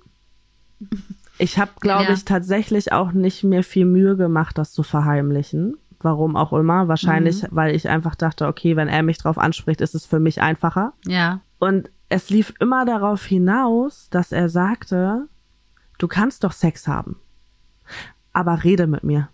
[1.40, 2.14] Ich habe, glaube ja.
[2.14, 5.78] ich, tatsächlich auch nicht mehr viel Mühe gemacht, das zu verheimlichen.
[6.00, 6.88] Warum auch immer.
[6.88, 7.48] Wahrscheinlich, mhm.
[7.52, 10.94] weil ich einfach dachte, okay, wenn er mich drauf anspricht, ist es für mich einfacher.
[11.06, 11.42] Ja.
[11.60, 15.28] Und es lief immer darauf hinaus, dass er sagte,
[15.98, 17.20] du kannst doch Sex haben.
[18.34, 19.30] Aber rede mit mir.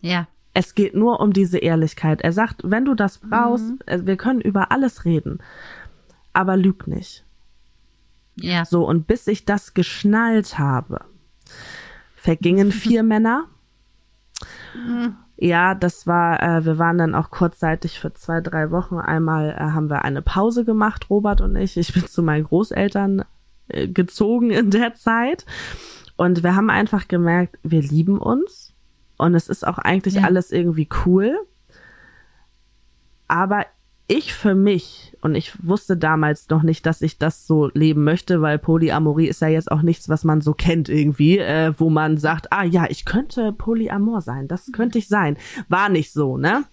[0.00, 0.26] Ja.
[0.58, 2.22] Es geht nur um diese Ehrlichkeit.
[2.22, 3.78] Er sagt, wenn du das brauchst, mhm.
[3.84, 5.40] Äh, wir können über alles reden,
[6.32, 7.26] aber lüg nicht.
[8.36, 8.64] Ja.
[8.64, 11.04] So, und bis ich das geschnallt habe,
[12.16, 13.44] vergingen vier Männer.
[14.74, 15.16] Mhm.
[15.36, 18.96] Ja, das war, äh, wir waren dann auch kurzzeitig für zwei, drei Wochen.
[18.96, 21.76] Einmal äh, haben wir eine Pause gemacht, Robert und ich.
[21.76, 23.26] Ich bin zu meinen Großeltern
[23.68, 25.44] äh, gezogen in der Zeit.
[26.16, 28.65] Und wir haben einfach gemerkt, wir lieben uns
[29.18, 30.22] und es ist auch eigentlich ja.
[30.22, 31.38] alles irgendwie cool.
[33.28, 33.66] Aber
[34.08, 38.40] ich für mich, und ich wusste damals noch nicht, dass ich das so leben möchte,
[38.40, 42.16] weil Polyamorie ist ja jetzt auch nichts, was man so kennt irgendwie, äh, wo man
[42.16, 45.36] sagt, ah ja, ich könnte Polyamor sein, das könnte ich sein.
[45.68, 46.64] War nicht so, ne?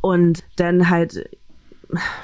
[0.00, 1.28] Und dann halt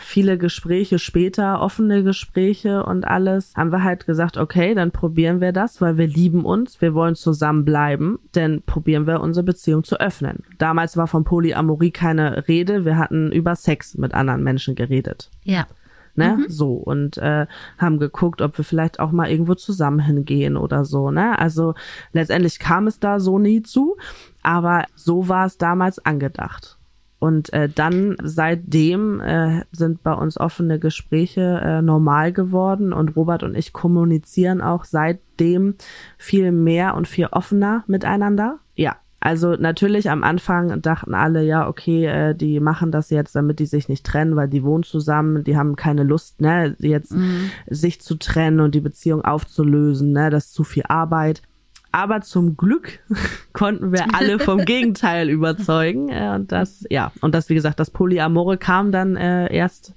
[0.00, 5.52] viele Gespräche später, offene Gespräche und alles, haben wir halt gesagt, okay, dann probieren wir
[5.52, 10.44] das, weil wir lieben uns, wir wollen zusammenbleiben, denn probieren wir unsere Beziehung zu öffnen.
[10.58, 15.30] Damals war von Polyamorie keine Rede, wir hatten über Sex mit anderen Menschen geredet.
[15.44, 15.66] Ja.
[16.14, 16.36] Ne?
[16.36, 16.46] Mhm.
[16.48, 17.46] So, und äh,
[17.78, 21.38] haben geguckt, ob wir vielleicht auch mal irgendwo zusammen hingehen oder so, ne?
[21.38, 21.74] Also
[22.12, 23.96] letztendlich kam es da so nie zu,
[24.42, 26.77] aber so war es damals angedacht.
[27.18, 33.42] Und äh, dann seitdem äh, sind bei uns offene Gespräche äh, normal geworden und Robert
[33.42, 35.74] und ich kommunizieren auch seitdem
[36.16, 38.58] viel mehr und viel offener miteinander.
[38.76, 43.58] Ja, also natürlich am Anfang dachten alle, ja, okay, äh, die machen das jetzt, damit
[43.58, 47.50] die sich nicht trennen, weil die wohnen zusammen, die haben keine Lust, ne, jetzt mhm.
[47.66, 51.42] sich zu trennen und die Beziehung aufzulösen, ne, das ist zu viel Arbeit.
[51.90, 53.00] Aber zum Glück
[53.52, 56.08] konnten wir alle vom Gegenteil überzeugen.
[56.08, 59.94] Äh, und das, ja, und das, wie gesagt, das Polyamore kam dann äh, erst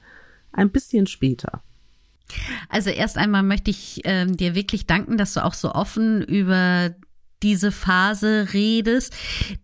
[0.53, 1.61] ein bisschen später.
[2.69, 6.91] Also erst einmal möchte ich äh, dir wirklich danken, dass du auch so offen über
[7.43, 9.15] diese Phase redest,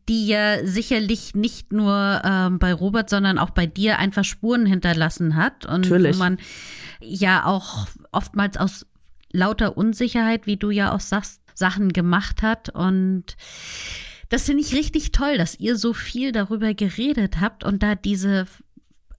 [0.10, 5.36] die ja sicherlich nicht nur ähm, bei Robert, sondern auch bei dir einfach Spuren hinterlassen
[5.36, 6.16] hat und Natürlich.
[6.16, 6.38] wo man
[7.00, 8.88] ja auch oftmals aus
[9.32, 13.36] lauter Unsicherheit, wie du ja auch sagst, Sachen gemacht hat und
[14.30, 18.46] das finde ich richtig toll, dass ihr so viel darüber geredet habt und da diese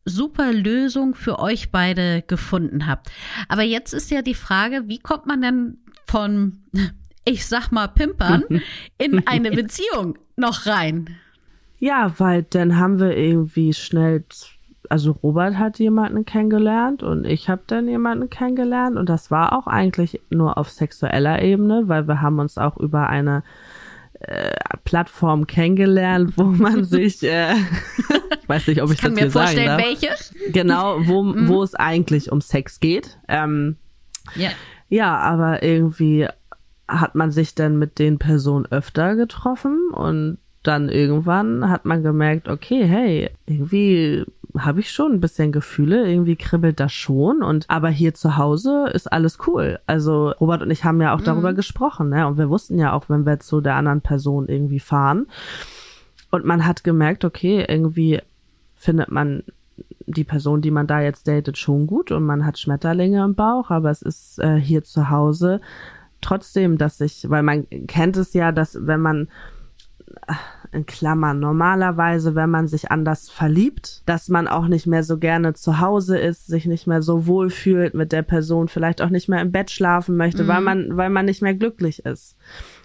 [0.05, 3.11] super Lösung für euch beide gefunden habt.
[3.48, 6.62] Aber jetzt ist ja die Frage, wie kommt man denn von
[7.29, 8.44] ich sag mal, Pimpern
[8.98, 11.16] in eine Beziehung noch rein?
[11.79, 14.24] Ja, weil dann haben wir irgendwie schnell,
[14.88, 19.66] also Robert hat jemanden kennengelernt und ich habe dann jemanden kennengelernt und das war auch
[19.66, 23.42] eigentlich nur auf sexueller Ebene, weil wir haben uns auch über eine
[24.20, 24.51] äh,
[24.85, 27.55] Plattform kennengelernt, wo man sich, äh,
[28.42, 30.03] ich weiß nicht, ob ich, ich kann das mir vorstellen, sagen darf.
[30.03, 30.53] welche.
[30.53, 31.48] Genau, wo, mhm.
[31.48, 33.18] wo es eigentlich um Sex geht.
[33.29, 33.77] Ähm,
[34.35, 34.51] ja.
[34.88, 36.27] Ja, aber irgendwie
[36.88, 42.49] hat man sich dann mit den Personen öfter getroffen und dann irgendwann hat man gemerkt,
[42.49, 44.25] okay, hey, irgendwie
[44.57, 48.90] habe ich schon ein bisschen Gefühle, irgendwie kribbelt das schon und aber hier zu Hause
[48.92, 49.79] ist alles cool.
[49.87, 51.25] Also Robert und ich haben ja auch mhm.
[51.25, 52.27] darüber gesprochen, ne?
[52.27, 55.27] Und wir wussten ja auch, wenn wir zu der anderen Person irgendwie fahren
[56.31, 58.21] und man hat gemerkt, okay, irgendwie
[58.75, 59.44] findet man
[60.07, 63.71] die Person, die man da jetzt datet, schon gut und man hat Schmetterlinge im Bauch,
[63.71, 65.61] aber es ist äh, hier zu Hause
[66.21, 69.29] trotzdem, dass ich, weil man kennt es ja, dass wenn man
[70.72, 75.54] in Klammern normalerweise, wenn man sich anders verliebt, dass man auch nicht mehr so gerne
[75.54, 79.28] zu Hause ist, sich nicht mehr so wohl fühlt mit der Person, vielleicht auch nicht
[79.28, 80.48] mehr im Bett schlafen möchte, mhm.
[80.48, 82.37] weil man, weil man nicht mehr glücklich ist.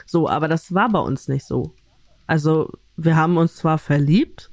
[0.06, 1.74] So, aber das war bei uns nicht so.
[2.28, 4.50] Also wir haben uns zwar verliebt,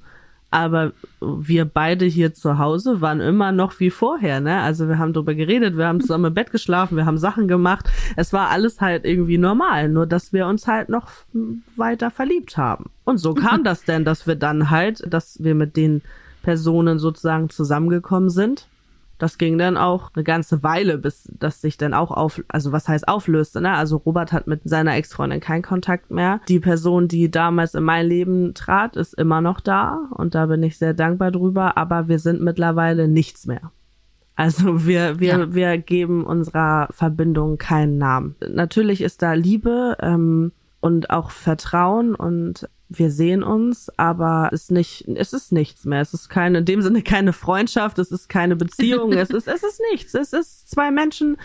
[0.51, 4.61] aber wir beide hier zu Hause waren immer noch wie vorher, ne?
[4.61, 7.89] Also wir haben drüber geredet, wir haben zusammen im Bett geschlafen, wir haben Sachen gemacht.
[8.17, 11.09] Es war alles halt irgendwie normal, nur dass wir uns halt noch
[11.77, 12.91] weiter verliebt haben.
[13.05, 16.03] Und so kam das denn, dass wir dann halt, dass wir mit den
[16.43, 18.67] Personen sozusagen zusammengekommen sind
[19.21, 22.89] das ging dann auch eine ganze Weile, bis das sich dann auch auf, also was
[22.89, 23.73] heißt auflöste, ne?
[23.73, 26.41] Also Robert hat mit seiner Ex-Freundin keinen Kontakt mehr.
[26.49, 30.63] Die Person, die damals in mein Leben trat, ist immer noch da und da bin
[30.63, 33.71] ich sehr dankbar drüber, aber wir sind mittlerweile nichts mehr.
[34.37, 35.55] Also wir, wir, ja.
[35.55, 38.37] wir geben unserer Verbindung keinen Namen.
[38.49, 44.71] Natürlich ist da Liebe ähm, und auch Vertrauen und wir sehen uns, aber es ist
[44.73, 46.01] nicht, es ist nichts mehr.
[46.01, 49.63] Es ist keine, in dem Sinne keine Freundschaft, es ist keine Beziehung, es ist, es
[49.63, 50.13] ist nichts.
[50.15, 51.37] Es ist zwei Menschen,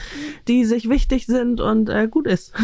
[0.48, 2.52] die sich wichtig sind und äh, gut ist.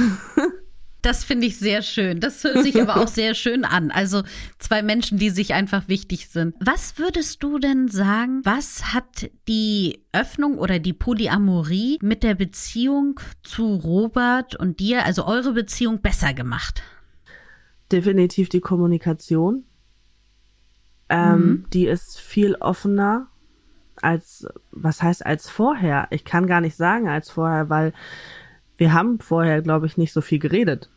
[1.04, 2.20] Das finde ich sehr schön.
[2.20, 3.90] Das hört sich aber auch sehr schön an.
[3.90, 4.22] Also
[4.60, 6.54] zwei Menschen, die sich einfach wichtig sind.
[6.60, 13.20] Was würdest du denn sagen, was hat die Öffnung oder die Polyamorie mit der Beziehung
[13.42, 16.84] zu Robert und dir, also eure Beziehung, besser gemacht?
[17.92, 19.66] Definitiv die Kommunikation.
[21.10, 21.66] Ähm, mhm.
[21.74, 23.28] Die ist viel offener
[24.02, 26.08] als, was heißt als vorher?
[26.12, 27.94] Ich kann gar nicht sagen als vorher, weil
[28.78, 30.90] wir haben vorher, glaube ich, nicht so viel geredet.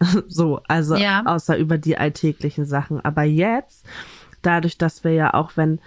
[0.28, 1.22] so, also ja.
[1.24, 3.04] außer über die alltäglichen Sachen.
[3.04, 3.86] Aber jetzt,
[4.42, 5.80] dadurch, dass wir ja auch, wenn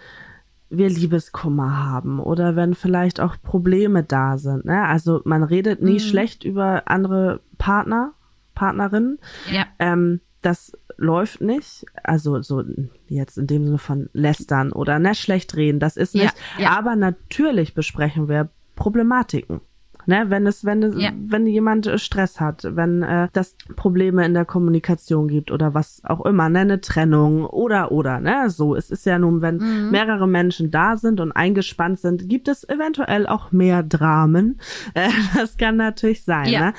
[0.69, 4.85] wir Liebeskummer haben oder wenn vielleicht auch Probleme da sind, ne?
[4.85, 5.99] Also man redet nie mhm.
[5.99, 8.13] schlecht über andere Partner,
[8.53, 9.19] Partnerinnen.
[9.51, 9.65] Ja.
[9.79, 11.85] Ähm, das läuft nicht.
[12.03, 12.63] Also so
[13.07, 16.33] jetzt in dem Sinne von lästern oder ne, schlecht reden, das ist nicht.
[16.57, 16.77] Ja, ja.
[16.77, 19.61] Aber natürlich besprechen wir Problematiken.
[20.05, 21.11] Ne, wenn es, wenn es, ja.
[21.13, 26.01] wenn jemand äh, Stress hat, wenn äh, das Probleme in der Kommunikation gibt oder was
[26.03, 28.75] auch immer, ne, eine Trennung oder oder, ne, so.
[28.75, 29.91] Es ist ja nun, wenn mhm.
[29.91, 34.59] mehrere Menschen da sind und eingespannt sind, gibt es eventuell auch mehr Dramen.
[34.95, 36.67] Äh, das kann natürlich sein, ja.
[36.67, 36.73] ne?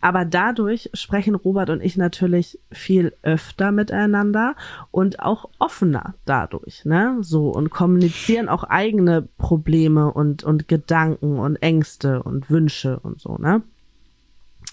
[0.00, 4.54] Aber dadurch sprechen Robert und ich natürlich viel öfter miteinander
[4.90, 7.18] und auch offener dadurch, ne?
[7.20, 13.36] So und kommunizieren auch eigene Probleme und, und Gedanken und Ängste und Wünsche und so,
[13.38, 13.62] ne?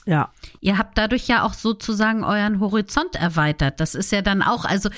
[0.06, 0.32] Ja.
[0.62, 3.80] Ihr habt dadurch ja auch sozusagen euren Horizont erweitert.
[3.80, 4.90] Das ist ja dann auch, also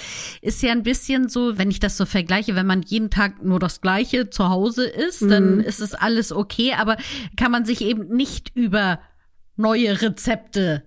[0.41, 3.59] ist ja ein bisschen so, wenn ich das so vergleiche, wenn man jeden Tag nur
[3.59, 5.29] das Gleiche zu Hause ist, mhm.
[5.29, 6.97] dann ist es alles okay, aber
[7.37, 8.99] kann man sich eben nicht über
[9.57, 10.83] neue Rezepte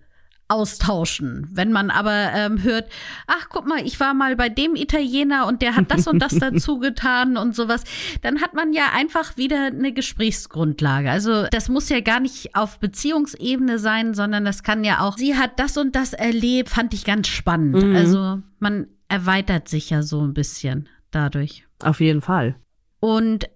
[0.51, 1.47] austauschen.
[1.53, 2.91] Wenn man aber ähm, hört,
[3.29, 6.35] ach guck mal, ich war mal bei dem Italiener und der hat das und das
[6.41, 7.85] dazu getan und sowas,
[8.23, 11.09] dann hat man ja einfach wieder eine Gesprächsgrundlage.
[11.09, 15.37] Also das muss ja gar nicht auf Beziehungsebene sein, sondern das kann ja auch, sie
[15.37, 17.85] hat das und das erlebt, fand ich ganz spannend.
[17.85, 17.95] Mhm.
[17.95, 21.65] Also man erweitert sich ja so ein bisschen dadurch.
[21.83, 22.57] Auf jeden Fall.
[22.99, 23.49] Und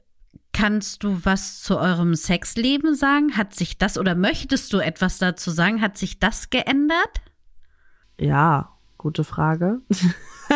[0.54, 3.36] Kannst du was zu eurem Sexleben sagen?
[3.36, 5.82] Hat sich das oder möchtest du etwas dazu sagen?
[5.82, 7.20] Hat sich das geändert?
[8.20, 9.80] Ja, gute Frage.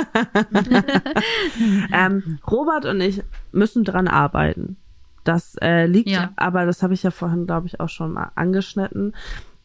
[1.93, 4.77] ähm, Robert und ich müssen dran arbeiten.
[5.25, 6.31] Das äh, liegt, ja.
[6.37, 9.17] aber das habe ich ja vorhin, glaube ich, auch schon mal angeschnitten.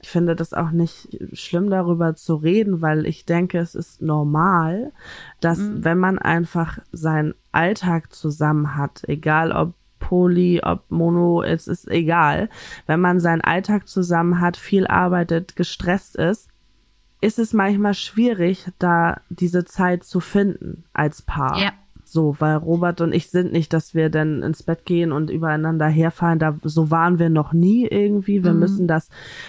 [0.01, 4.93] Ich finde das auch nicht schlimm, darüber zu reden, weil ich denke, es ist normal,
[5.41, 5.85] dass mhm.
[5.85, 12.49] wenn man einfach seinen Alltag zusammen hat, egal ob Poly, ob Mono, es ist egal.
[12.87, 16.49] Wenn man seinen Alltag zusammen hat, viel arbeitet, gestresst ist,
[17.21, 21.57] ist es manchmal schwierig, da diese Zeit zu finden als Paar.
[21.57, 21.71] Ja.
[22.03, 25.87] So, weil Robert und ich sind nicht, dass wir dann ins Bett gehen und übereinander
[25.87, 26.37] herfallen.
[26.37, 28.43] Da, so waren wir noch nie irgendwie.
[28.43, 28.59] Wir mhm.
[28.59, 29.07] müssen das,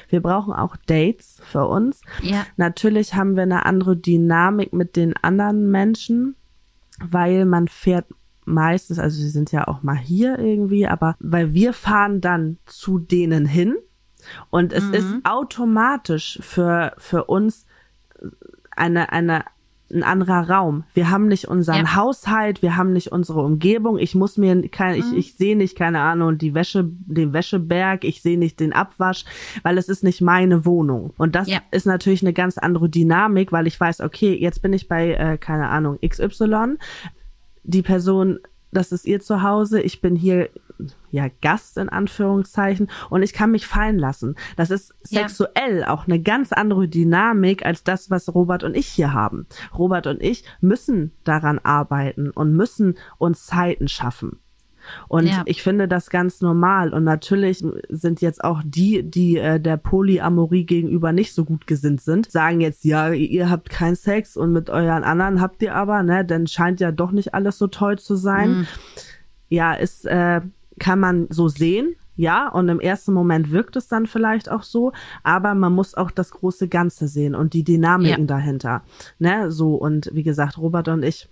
[0.08, 2.00] wir brauchen auch Dates für uns.
[2.22, 2.46] Ja.
[2.56, 6.36] Natürlich haben wir eine andere Dynamik mit den anderen Menschen,
[7.02, 8.06] weil man fährt
[8.44, 12.98] meistens, also sie sind ja auch mal hier irgendwie, aber weil wir fahren dann zu
[12.98, 13.76] denen hin
[14.50, 14.94] und es mhm.
[14.94, 17.66] ist automatisch für, für uns
[18.76, 19.44] eine, eine,
[19.92, 20.84] ein anderer Raum.
[20.94, 21.94] Wir haben nicht unseren ja.
[21.94, 23.98] Haushalt, wir haben nicht unsere Umgebung.
[23.98, 25.00] Ich muss mir kein, mhm.
[25.00, 29.24] ich, ich sehe nicht, keine Ahnung, die Wäsche, den Wäscheberg, ich sehe nicht den Abwasch,
[29.62, 31.12] weil es ist nicht meine Wohnung.
[31.18, 31.60] Und das ja.
[31.70, 35.38] ist natürlich eine ganz andere Dynamik, weil ich weiß, okay, jetzt bin ich bei, äh,
[35.38, 36.76] keine Ahnung, XY
[37.64, 38.38] die Person,
[38.70, 40.50] das ist ihr Zuhause, ich bin hier
[41.10, 44.34] ja Gast in Anführungszeichen und ich kann mich fallen lassen.
[44.56, 45.90] Das ist sexuell ja.
[45.90, 49.46] auch eine ganz andere Dynamik als das, was Robert und ich hier haben.
[49.76, 54.40] Robert und ich müssen daran arbeiten und müssen uns Zeiten schaffen.
[55.08, 55.42] Und ja.
[55.46, 56.92] ich finde das ganz normal.
[56.92, 62.00] Und natürlich sind jetzt auch die, die äh, der Polyamorie gegenüber nicht so gut gesinnt
[62.00, 66.02] sind, sagen jetzt, ja, ihr habt keinen Sex und mit euren anderen habt ihr aber,
[66.02, 66.24] ne?
[66.24, 68.50] Dann scheint ja doch nicht alles so toll zu sein.
[68.50, 68.66] Mhm.
[69.48, 70.40] Ja, ist, äh,
[70.78, 71.96] kann man so sehen.
[72.16, 74.92] Ja, und im ersten Moment wirkt es dann vielleicht auch so,
[75.24, 78.26] aber man muss auch das große Ganze sehen und die Dynamiken ja.
[78.26, 78.82] dahinter.
[79.18, 81.28] Ne, so und wie gesagt, Robert und ich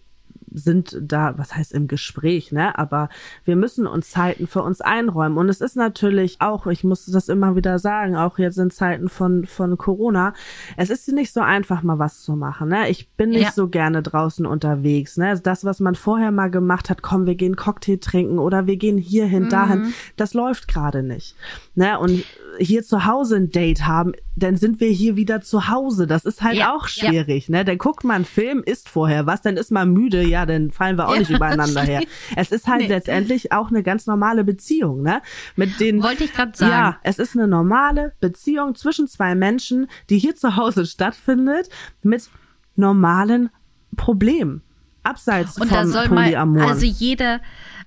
[0.54, 2.78] sind da, was heißt im Gespräch, ne?
[2.78, 3.08] Aber
[3.44, 5.38] wir müssen uns Zeiten für uns einräumen.
[5.38, 9.08] Und es ist natürlich auch, ich muss das immer wieder sagen, auch jetzt in Zeiten
[9.08, 10.34] von, von Corona,
[10.76, 12.88] es ist nicht so einfach, mal was zu machen, ne?
[12.88, 13.52] Ich bin nicht ja.
[13.52, 15.38] so gerne draußen unterwegs, ne?
[15.40, 18.98] Das, was man vorher mal gemacht hat, komm, wir gehen Cocktail trinken oder wir gehen
[18.98, 19.48] hierhin, mhm.
[19.48, 21.36] dahin, das läuft gerade nicht,
[21.74, 21.98] ne?
[21.98, 22.24] Und
[22.58, 26.06] hier zu Hause ein Date haben, dann sind wir hier wieder zu Hause.
[26.06, 27.58] Das ist halt ja, auch schwierig, ja.
[27.58, 27.64] ne?
[27.64, 30.96] Dann guckt man einen Film, isst vorher was, dann ist man müde, ja, dann fallen
[30.96, 32.02] wir auch ja, nicht übereinander her.
[32.36, 32.88] Es ist halt nee.
[32.88, 35.20] letztendlich auch eine ganz normale Beziehung, ne?
[35.56, 36.70] Mit den Wollte ich gerade sagen.
[36.70, 41.68] Ja, es ist eine normale Beziehung zwischen zwei Menschen, die hier zu Hause stattfindet
[42.02, 42.28] mit
[42.76, 43.50] normalen
[43.96, 44.62] Problemen.
[45.02, 46.68] Abseits Und von Polyamor.
[46.68, 47.40] also jeder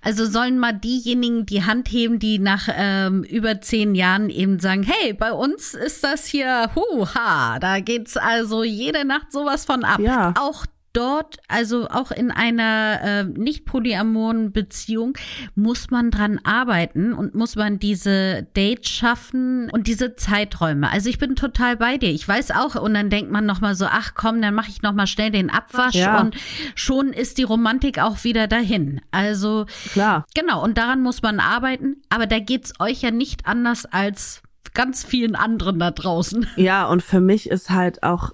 [0.05, 4.83] also sollen mal diejenigen die Hand heben, die nach ähm, über zehn Jahren eben sagen,
[4.83, 9.99] hey, bei uns ist das hier, huha, da geht's also jede Nacht sowas von ab.
[9.99, 10.35] Ja.
[10.39, 15.17] Auch dort, also auch in einer äh, nicht polyamoren Beziehung,
[15.55, 20.91] muss man dran arbeiten und muss man diese Dates schaffen und diese Zeiträume.
[20.91, 22.09] Also ich bin total bei dir.
[22.09, 25.07] Ich weiß auch, und dann denkt man nochmal so, ach komm, dann mache ich nochmal
[25.07, 26.21] schnell den Abwasch ja.
[26.21, 26.35] und
[26.75, 29.01] schon ist die Romantik auch wieder dahin.
[29.11, 30.25] Also klar.
[30.33, 34.41] Genau, und daran muss man arbeiten, aber da geht's euch ja nicht anders als
[34.73, 36.47] ganz vielen anderen da draußen.
[36.55, 38.31] Ja, und für mich ist halt auch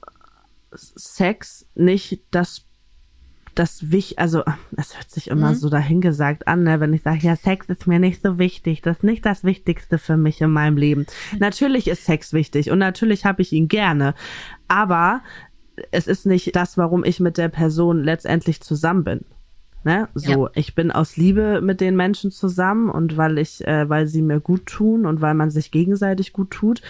[0.73, 2.65] Sex nicht das
[3.55, 4.43] das wichtig, also
[4.77, 5.55] es hört sich immer mhm.
[5.55, 6.79] so dahingesagt an, ne?
[6.79, 9.97] wenn ich sage, ja, Sex ist mir nicht so wichtig, das ist nicht das Wichtigste
[9.97, 11.05] für mich in meinem Leben.
[11.39, 14.15] Natürlich ist Sex wichtig und natürlich habe ich ihn gerne,
[14.69, 15.21] aber
[15.91, 19.25] es ist nicht das, warum ich mit der Person letztendlich zusammen bin.
[19.83, 20.07] Ne?
[20.13, 20.51] So, ja.
[20.53, 24.39] ich bin aus Liebe mit den Menschen zusammen und weil ich, äh, weil sie mir
[24.39, 26.83] gut tun und weil man sich gegenseitig gut tut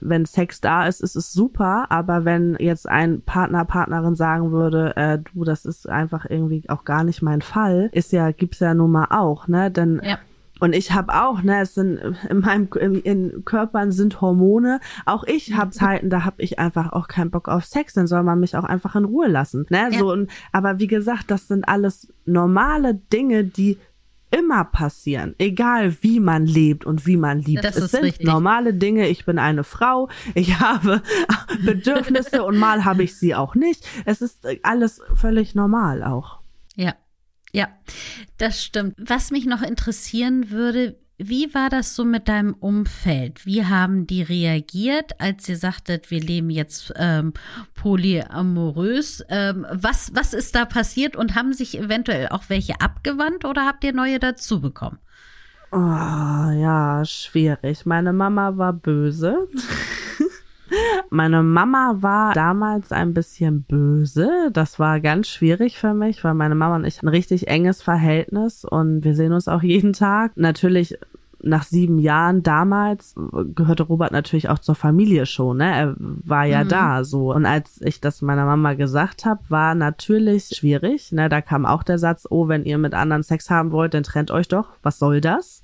[0.00, 4.96] wenn Sex da ist, ist es super, aber wenn jetzt ein Partner, Partnerin sagen würde,
[4.96, 8.74] äh, du, das ist einfach irgendwie auch gar nicht mein Fall, ist ja, gibt's ja
[8.74, 9.70] nun mal auch, ne?
[9.70, 10.18] Denn ja.
[10.62, 11.98] Und ich habe auch, ne, es sind
[12.30, 14.78] in meinem in, in Körpern sind Hormone.
[15.06, 18.22] Auch ich habe Zeiten, da habe ich einfach auch keinen Bock auf Sex, dann soll
[18.22, 19.66] man mich auch einfach in Ruhe lassen.
[19.70, 19.88] Ne?
[19.90, 19.98] Ja.
[19.98, 23.76] So und aber wie gesagt, das sind alles normale Dinge, die
[24.32, 27.64] immer passieren, egal wie man lebt und wie man liebt.
[27.64, 28.26] Das es sind richtig.
[28.26, 29.08] normale Dinge.
[29.08, 31.02] Ich bin eine Frau, ich habe
[31.64, 33.86] Bedürfnisse und mal habe ich sie auch nicht.
[34.04, 36.40] Es ist alles völlig normal auch.
[36.74, 36.94] Ja.
[37.54, 37.68] Ja,
[38.38, 38.94] das stimmt.
[38.98, 40.98] Was mich noch interessieren würde,
[41.28, 43.46] wie war das so mit deinem Umfeld?
[43.46, 47.32] Wie haben die reagiert, als ihr sagtet, wir leben jetzt ähm,
[47.74, 49.24] polyamorös?
[49.28, 53.84] Ähm, was, was ist da passiert und haben sich eventuell auch welche abgewandt oder habt
[53.84, 54.98] ihr neue dazu bekommen?
[55.72, 57.86] Oh, ja, schwierig.
[57.86, 59.48] Meine Mama war böse.
[61.14, 64.48] Meine Mama war damals ein bisschen böse.
[64.50, 68.64] Das war ganz schwierig für mich, weil meine Mama und ich ein richtig enges Verhältnis
[68.64, 70.32] und wir sehen uns auch jeden Tag.
[70.36, 70.98] Natürlich
[71.42, 73.14] nach sieben Jahren damals
[73.54, 75.74] gehörte Robert natürlich auch zur Familie schon, ne?
[75.74, 76.68] Er war ja mhm.
[76.68, 77.32] da so.
[77.32, 81.12] Und als ich das meiner Mama gesagt habe, war natürlich schwierig.
[81.12, 81.28] Ne?
[81.28, 84.30] Da kam auch der Satz, oh, wenn ihr mit anderen Sex haben wollt, dann trennt
[84.30, 84.68] euch doch.
[84.82, 85.62] Was soll das?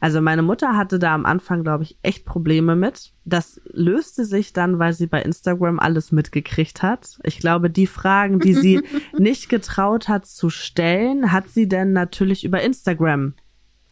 [0.00, 3.12] Also meine Mutter hatte da am Anfang, glaube ich, echt Probleme mit.
[3.24, 7.18] Das löste sich dann, weil sie bei Instagram alles mitgekriegt hat.
[7.22, 8.82] Ich glaube, die Fragen, die sie
[9.18, 13.34] nicht getraut hat zu stellen, hat sie denn natürlich über Instagram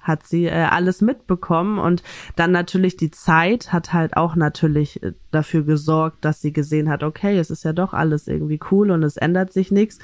[0.02, 2.02] hat sie äh, alles mitbekommen und
[2.36, 7.02] dann natürlich die Zeit hat halt auch natürlich äh, dafür gesorgt, dass sie gesehen hat,
[7.02, 9.98] okay, es ist ja doch alles irgendwie cool und es ändert sich nichts.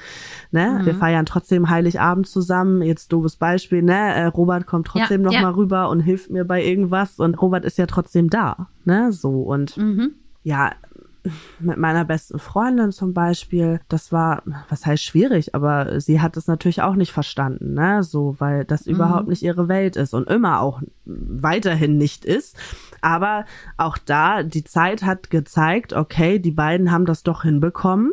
[0.51, 0.79] Ne?
[0.81, 0.85] Mhm.
[0.85, 2.81] Wir feiern trotzdem Heiligabend zusammen.
[2.81, 4.15] Jetzt doofes Beispiel, ne?
[4.15, 5.41] Äh, Robert kommt trotzdem ja, noch ja.
[5.41, 9.11] mal rüber und hilft mir bei irgendwas und Robert ist ja trotzdem da, ne?
[9.11, 10.15] So und mhm.
[10.43, 10.71] ja,
[11.59, 16.47] mit meiner besten Freundin zum Beispiel, das war, was heißt schwierig, aber sie hat es
[16.47, 18.95] natürlich auch nicht verstanden, ne, so, weil das mhm.
[18.95, 22.55] überhaupt nicht ihre Welt ist und immer auch weiterhin nicht ist.
[23.01, 23.45] Aber
[23.77, 28.11] auch da, die Zeit hat gezeigt, okay, die beiden haben das doch hinbekommen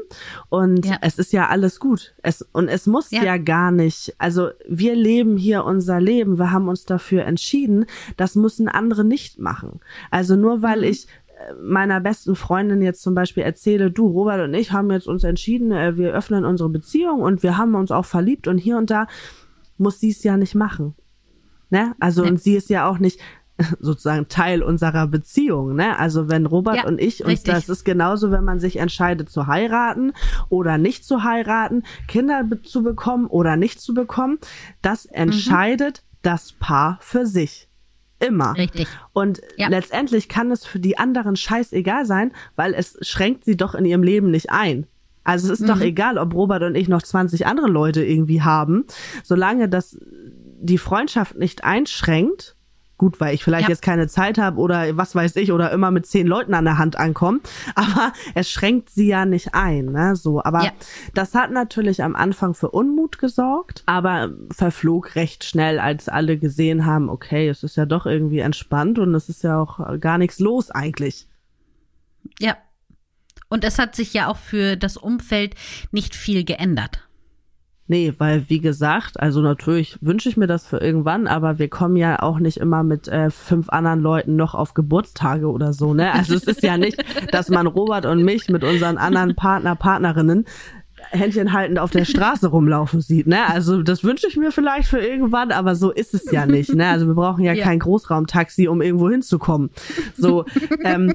[0.49, 0.99] und ja.
[1.01, 2.15] es ist ja alles gut.
[2.23, 3.25] Es, und es muss ja.
[3.25, 7.87] ja gar nicht, also wir leben hier unser Leben, wir haben uns dafür entschieden,
[8.17, 9.81] das müssen andere nicht machen.
[10.11, 10.85] Also nur weil mhm.
[10.85, 11.07] ich
[11.61, 15.73] meiner besten Freundin jetzt zum Beispiel erzähle, du, Robert und ich haben jetzt uns entschieden,
[15.73, 19.07] äh, wir öffnen unsere Beziehung und wir haben uns auch verliebt und hier und da
[19.79, 20.95] muss sie es ja nicht machen.
[21.71, 21.95] Ne?
[22.01, 22.31] Also, nee.
[22.31, 23.21] und sie ist ja auch nicht
[23.81, 25.99] sozusagen Teil unserer Beziehung, ne?
[25.99, 27.55] Also wenn Robert ja, und ich uns richtig.
[27.55, 30.13] das ist genauso, wenn man sich entscheidet zu heiraten
[30.51, 34.39] oder nicht zu heiraten, Kinder zu bekommen oder nicht zu bekommen,
[34.83, 36.19] das entscheidet mhm.
[36.23, 37.66] das Paar für sich.
[38.19, 38.57] Immer.
[38.57, 38.89] Richtig.
[39.13, 39.69] Und ja.
[39.69, 44.03] letztendlich kann es für die anderen scheißegal sein, weil es schränkt sie doch in ihrem
[44.03, 44.87] Leben nicht ein.
[45.23, 45.73] Also es ist mhm.
[45.73, 48.85] doch egal, ob Robert und ich noch 20 andere Leute irgendwie haben.
[49.23, 49.99] Solange das
[50.59, 52.56] die Freundschaft nicht einschränkt,
[52.99, 53.69] Gut, weil ich vielleicht ja.
[53.69, 56.79] jetzt keine Zeit habe oder was weiß ich oder immer mit zehn Leuten an der
[56.79, 57.41] Hand ankomme.
[57.75, 60.17] Aber es schränkt sie ja nicht ein, ne?
[60.17, 60.73] So, aber ja.
[61.15, 66.87] das hat natürlich am Anfang für Unmut gesorgt, aber verflog recht schnell, als alle gesehen
[66.87, 70.39] haben, okay, es ist ja doch irgendwie entspannt und es ist ja auch gar nichts
[70.39, 71.27] los eigentlich.
[72.39, 72.57] Ja.
[73.49, 75.55] Und es hat sich ja auch für das Umfeld
[75.93, 77.06] nicht viel geändert.
[77.89, 81.97] Nee, weil wie gesagt, also natürlich wünsche ich mir das für irgendwann, aber wir kommen
[81.97, 86.13] ja auch nicht immer mit äh, fünf anderen Leuten noch auf Geburtstage oder so, ne?
[86.13, 90.47] Also es ist ja nicht, dass man Robert und mich mit unseren anderen Partner, Partnerinnen
[91.11, 93.27] Händchen haltend auf der Straße rumlaufen sieht.
[93.27, 93.47] Ne?
[93.49, 96.75] Also das wünsche ich mir vielleicht für irgendwann, aber so ist es ja nicht.
[96.75, 96.87] Ne?
[96.89, 97.65] Also wir brauchen ja, ja.
[97.65, 99.71] kein Großraumtaxi, um irgendwo hinzukommen.
[100.17, 100.45] So,
[100.85, 101.15] ähm,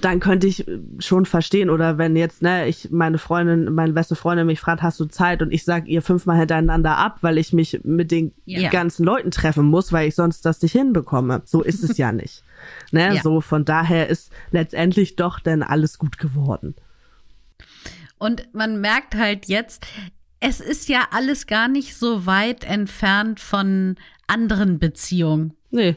[0.00, 0.66] dann könnte ich
[0.98, 4.98] schon verstehen oder wenn jetzt ne ich meine Freundin meine beste Freundin mich fragt hast
[4.98, 8.70] du Zeit und ich sag ihr fünfmal hintereinander ab weil ich mich mit den ja.
[8.70, 12.42] ganzen Leuten treffen muss weil ich sonst das nicht hinbekomme so ist es ja nicht
[12.90, 13.22] ne ja.
[13.22, 16.74] so von daher ist letztendlich doch denn alles gut geworden
[18.24, 19.86] und man merkt halt jetzt,
[20.40, 23.96] es ist ja alles gar nicht so weit entfernt von
[24.26, 25.52] anderen Beziehungen.
[25.70, 25.96] Nee.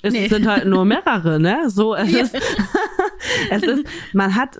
[0.00, 0.28] Es nee.
[0.28, 1.68] sind halt nur mehrere, ne?
[1.68, 2.20] So, es ja.
[2.20, 2.34] ist,
[3.50, 3.84] es ist,
[4.14, 4.58] man hat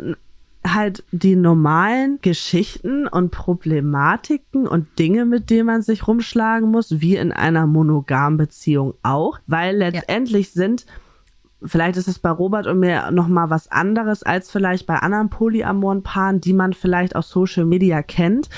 [0.66, 7.16] halt die normalen Geschichten und Problematiken und Dinge, mit denen man sich rumschlagen muss, wie
[7.16, 10.53] in einer monogamen Beziehung auch, weil letztendlich ja.
[10.53, 10.87] sind
[11.64, 15.30] vielleicht ist es bei Robert und mir noch mal was anderes als vielleicht bei anderen
[15.30, 18.48] polyamoren Paaren, die man vielleicht aus Social Media kennt.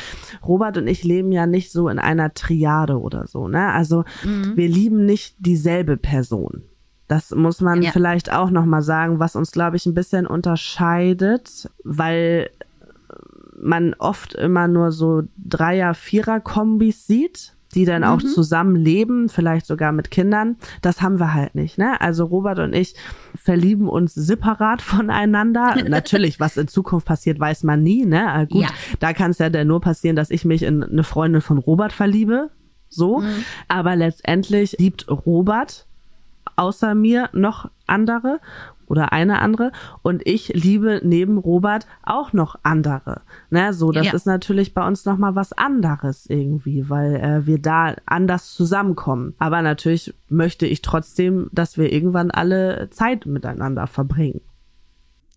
[0.47, 3.73] Robert und ich leben ja nicht so in einer Triade oder so, ne?
[3.73, 4.57] Also mhm.
[4.57, 6.63] wir lieben nicht dieselbe Person.
[7.09, 7.93] Das muss man ja.
[7.93, 12.51] vielleicht auch noch mal sagen, was uns glaube ich ein bisschen unterscheidet, weil
[13.59, 18.09] man oft immer nur so Dreier, Vierer Kombis sieht die dann mhm.
[18.09, 20.57] auch zusammenleben, vielleicht sogar mit Kindern.
[20.83, 21.79] Das haben wir halt nicht.
[21.79, 22.01] Ne?
[22.01, 22.95] Also Robert und ich
[23.35, 25.77] verlieben uns separat voneinander.
[25.87, 28.07] Natürlich, was in Zukunft passiert, weiß man nie.
[28.07, 28.27] Ne?
[28.35, 28.69] Äh, gut, ja.
[28.99, 31.93] da kann es ja dann nur passieren, dass ich mich in eine Freundin von Robert
[31.93, 32.51] verliebe.
[32.89, 33.21] So.
[33.21, 33.45] Mhm.
[33.69, 35.87] Aber letztendlich liebt Robert
[36.57, 38.41] außer mir noch andere
[38.87, 39.73] oder eine andere
[40.03, 43.23] und ich liebe neben Robert auch noch andere.
[43.51, 44.13] Ne, so das ja.
[44.13, 49.35] ist natürlich bei uns noch mal was anderes irgendwie, weil äh, wir da anders zusammenkommen.
[49.39, 54.41] Aber natürlich möchte ich trotzdem, dass wir irgendwann alle Zeit miteinander verbringen.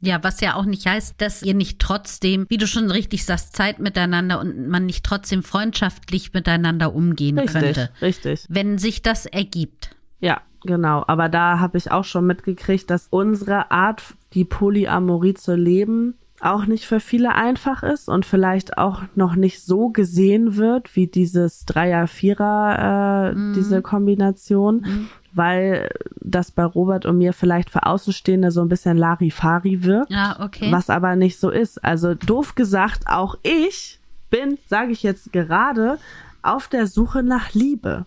[0.02, 3.56] Ja, was ja auch nicht heißt, dass ihr nicht trotzdem, wie du schon richtig sagst,
[3.56, 7.90] Zeit miteinander und man nicht trotzdem freundschaftlich miteinander umgehen richtig, könnte.
[8.02, 8.46] Richtig.
[8.48, 9.96] Wenn sich das ergibt.
[10.20, 14.04] Ja, Genau, aber da habe ich auch schon mitgekriegt, dass unsere Art,
[14.34, 19.62] die Polyamorie zu leben, auch nicht für viele einfach ist und vielleicht auch noch nicht
[19.62, 23.54] so gesehen wird wie dieses Dreier, Vierer, äh, mhm.
[23.54, 25.10] diese Kombination, mhm.
[25.34, 30.38] weil das bei Robert und mir vielleicht für Außenstehende so ein bisschen Larifari wirkt, ja,
[30.40, 30.72] okay.
[30.72, 31.84] was aber nicht so ist.
[31.84, 34.00] Also doof gesagt, auch ich
[34.30, 35.98] bin, sage ich jetzt gerade,
[36.42, 38.06] auf der Suche nach Liebe.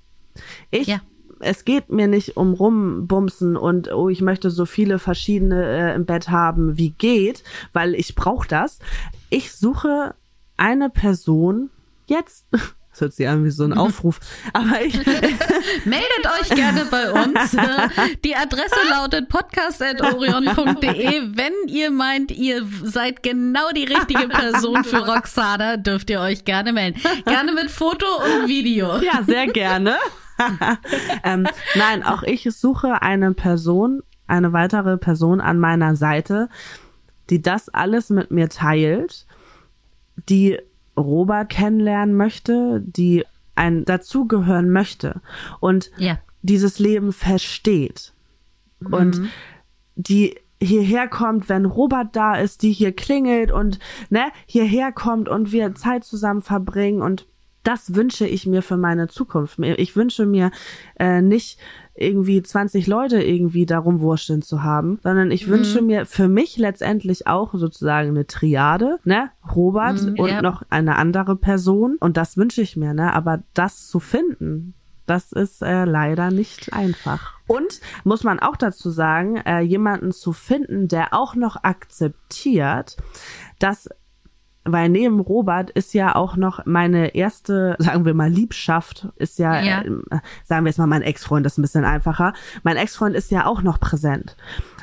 [0.71, 1.01] Ich ja
[1.43, 6.07] es geht mir nicht um rumbumsen und oh, ich möchte so viele verschiedene äh, im
[6.07, 8.79] Bett haben, wie geht, weil ich brauche das.
[9.31, 10.15] Ich suche
[10.57, 11.71] eine Person
[12.07, 12.47] jetzt.
[12.93, 14.21] Das hört sich an wie so ein Aufruf.
[14.53, 14.95] Aber ich.
[15.85, 17.57] Meldet euch gerne bei uns.
[18.25, 21.23] Die Adresse lautet podcast.orion.de.
[21.35, 26.73] Wenn ihr meint, ihr seid genau die richtige Person für Roxana, dürft ihr euch gerne
[26.73, 27.01] melden.
[27.25, 29.01] Gerne mit Foto und Video.
[29.01, 29.97] Ja, sehr gerne.
[31.25, 36.49] ähm, nein, auch ich suche eine Person, eine weitere Person an meiner Seite,
[37.31, 39.27] die das alles mit mir teilt,
[40.29, 40.59] die
[40.97, 43.25] Robert kennenlernen möchte, die
[43.55, 45.21] ein dazugehören möchte
[45.61, 46.19] und ja.
[46.43, 48.13] dieses Leben versteht
[48.81, 48.95] mhm.
[48.95, 49.21] und
[49.95, 53.79] die hierher kommt, wenn Robert da ist, die hier klingelt und
[54.11, 57.27] ne, hierher kommt und wir Zeit zusammen verbringen und
[57.63, 59.59] das wünsche ich mir für meine Zukunft.
[59.59, 60.51] Ich wünsche mir
[60.99, 61.59] äh, nicht
[61.95, 65.53] irgendwie 20 Leute irgendwie darum wursteln zu haben, sondern ich mhm.
[65.53, 69.31] wünsche mir für mich letztendlich auch sozusagen eine Triade, ne?
[69.55, 70.43] Robert mhm, und ja.
[70.43, 73.13] noch eine andere Person und das wünsche ich mir, ne?
[73.13, 74.75] Aber das zu finden,
[75.07, 77.35] das ist äh, leider nicht einfach.
[77.47, 82.97] Und muss man auch dazu sagen, äh, jemanden zu finden, der auch noch akzeptiert,
[83.59, 83.91] dass
[84.65, 89.61] weil neben Robert ist ja auch noch meine erste, sagen wir mal, Liebschaft, ist ja,
[89.61, 89.83] ja.
[89.83, 92.33] Äh, sagen wir jetzt mal mein Ex-Freund, das ist ein bisschen einfacher.
[92.63, 94.37] Mein Ex-Freund ist ja auch noch präsent.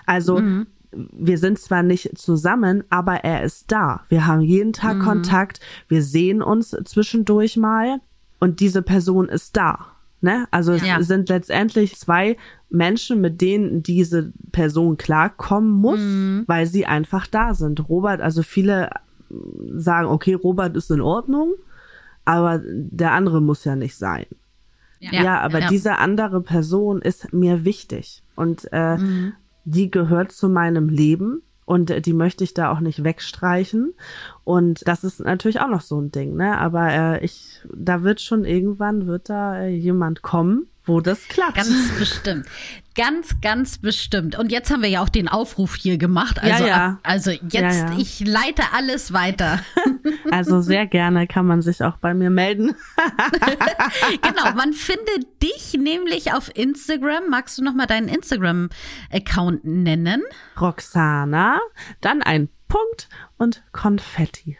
[0.05, 0.67] Also mhm.
[0.91, 4.01] wir sind zwar nicht zusammen, aber er ist da.
[4.09, 5.03] Wir haben jeden Tag mhm.
[5.03, 7.99] Kontakt, wir sehen uns zwischendurch mal
[8.39, 9.85] und diese Person ist da.
[10.21, 10.47] Ne?
[10.51, 10.99] Also ja.
[10.99, 12.35] es sind letztendlich zwei
[12.69, 16.43] Menschen, mit denen diese Person klarkommen muss, mhm.
[16.47, 17.87] weil sie einfach da sind.
[17.87, 18.89] Robert, also viele
[19.75, 21.53] sagen, okay, Robert ist in Ordnung,
[22.25, 24.25] aber der andere muss ja nicht sein.
[24.99, 25.67] Ja, ja aber ja.
[25.69, 29.33] diese andere Person ist mir wichtig und äh, mhm.
[29.63, 33.93] die gehört zu meinem Leben und äh, die möchte ich da auch nicht wegstreichen
[34.43, 36.57] und das ist natürlich auch noch so ein Ding, ne?
[36.57, 41.55] Aber äh, ich, da wird schon irgendwann wird da äh, jemand kommen, wo das klappt.
[41.55, 42.45] Ganz bestimmt.
[42.95, 44.37] Ganz, ganz bestimmt.
[44.37, 46.41] Und jetzt haben wir ja auch den Aufruf hier gemacht.
[46.41, 46.99] Also, ja, ja.
[47.03, 47.97] also jetzt, ja.
[47.97, 49.59] ich leite alles weiter.
[50.31, 52.75] Also sehr gerne kann man sich auch bei mir melden.
[54.21, 57.29] genau, man findet dich nämlich auf Instagram.
[57.29, 60.21] Magst du nochmal deinen Instagram-Account nennen?
[60.59, 61.59] Roxana,
[62.01, 64.57] dann ein Punkt und Konfetti.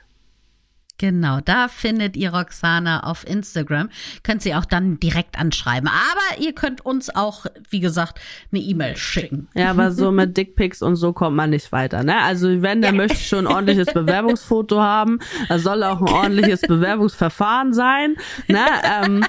[0.99, 3.89] Genau, da findet ihr Roxana auf Instagram.
[4.21, 5.87] Könnt sie auch dann direkt anschreiben.
[5.87, 8.19] Aber ihr könnt uns auch, wie gesagt,
[8.51, 9.47] eine E-Mail schicken.
[9.53, 12.03] Ja, aber so mit Dickpics und so kommt man nicht weiter.
[12.03, 12.19] Ne?
[12.21, 12.97] Also wenn, der ja.
[12.97, 15.19] möchte schon ein ordentliches Bewerbungsfoto haben.
[15.47, 18.15] Das soll auch ein ordentliches Bewerbungsverfahren sein.
[18.49, 18.65] Ne?
[18.83, 19.25] Ähm,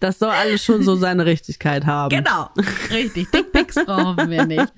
[0.00, 2.14] das soll alles schon so seine Richtigkeit haben.
[2.14, 2.50] Genau,
[2.90, 3.30] richtig.
[3.30, 4.70] Dickpics brauchen wir nicht.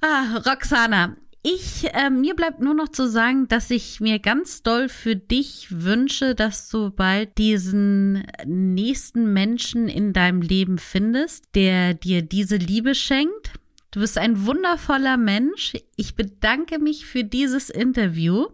[0.00, 4.88] Ah, Roxana, ich, äh, mir bleibt nur noch zu sagen, dass ich mir ganz doll
[4.88, 12.22] für dich wünsche, dass du bald diesen nächsten Menschen in deinem Leben findest, der dir
[12.22, 13.52] diese Liebe schenkt.
[13.90, 15.74] Du bist ein wundervoller Mensch.
[15.96, 18.46] Ich bedanke mich für dieses Interview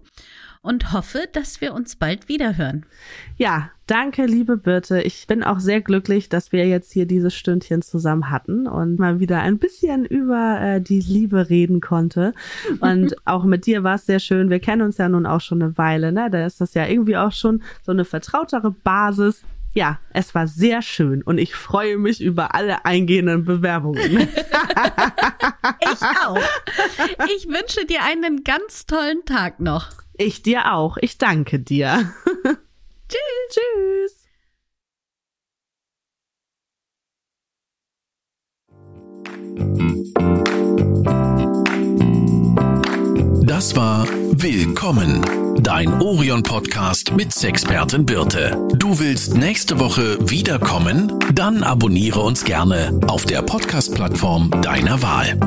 [0.64, 2.86] und hoffe, dass wir uns bald wiederhören.
[3.36, 5.02] Ja, danke, liebe Birte.
[5.02, 9.20] Ich bin auch sehr glücklich, dass wir jetzt hier dieses Stündchen zusammen hatten und mal
[9.20, 12.32] wieder ein bisschen über äh, die Liebe reden konnte.
[12.80, 14.48] Und auch mit dir war es sehr schön.
[14.48, 16.30] Wir kennen uns ja nun auch schon eine Weile, ne?
[16.30, 19.42] Da ist das ja irgendwie auch schon so eine vertrautere Basis.
[19.74, 24.00] Ja, es war sehr schön und ich freue mich über alle eingehenden Bewerbungen.
[25.80, 26.38] ich auch.
[27.36, 30.03] Ich wünsche dir einen ganz tollen Tag noch.
[30.16, 30.96] Ich dir auch.
[31.00, 32.12] Ich danke dir.
[33.08, 33.50] Tschüss.
[33.50, 34.24] Tschüss.
[43.42, 44.06] Das war
[44.36, 45.22] Willkommen,
[45.62, 48.68] dein Orion-Podcast mit Sexpertin Birte.
[48.74, 51.12] Du willst nächste Woche wiederkommen?
[51.32, 55.38] Dann abonniere uns gerne auf der Podcast-Plattform deiner Wahl.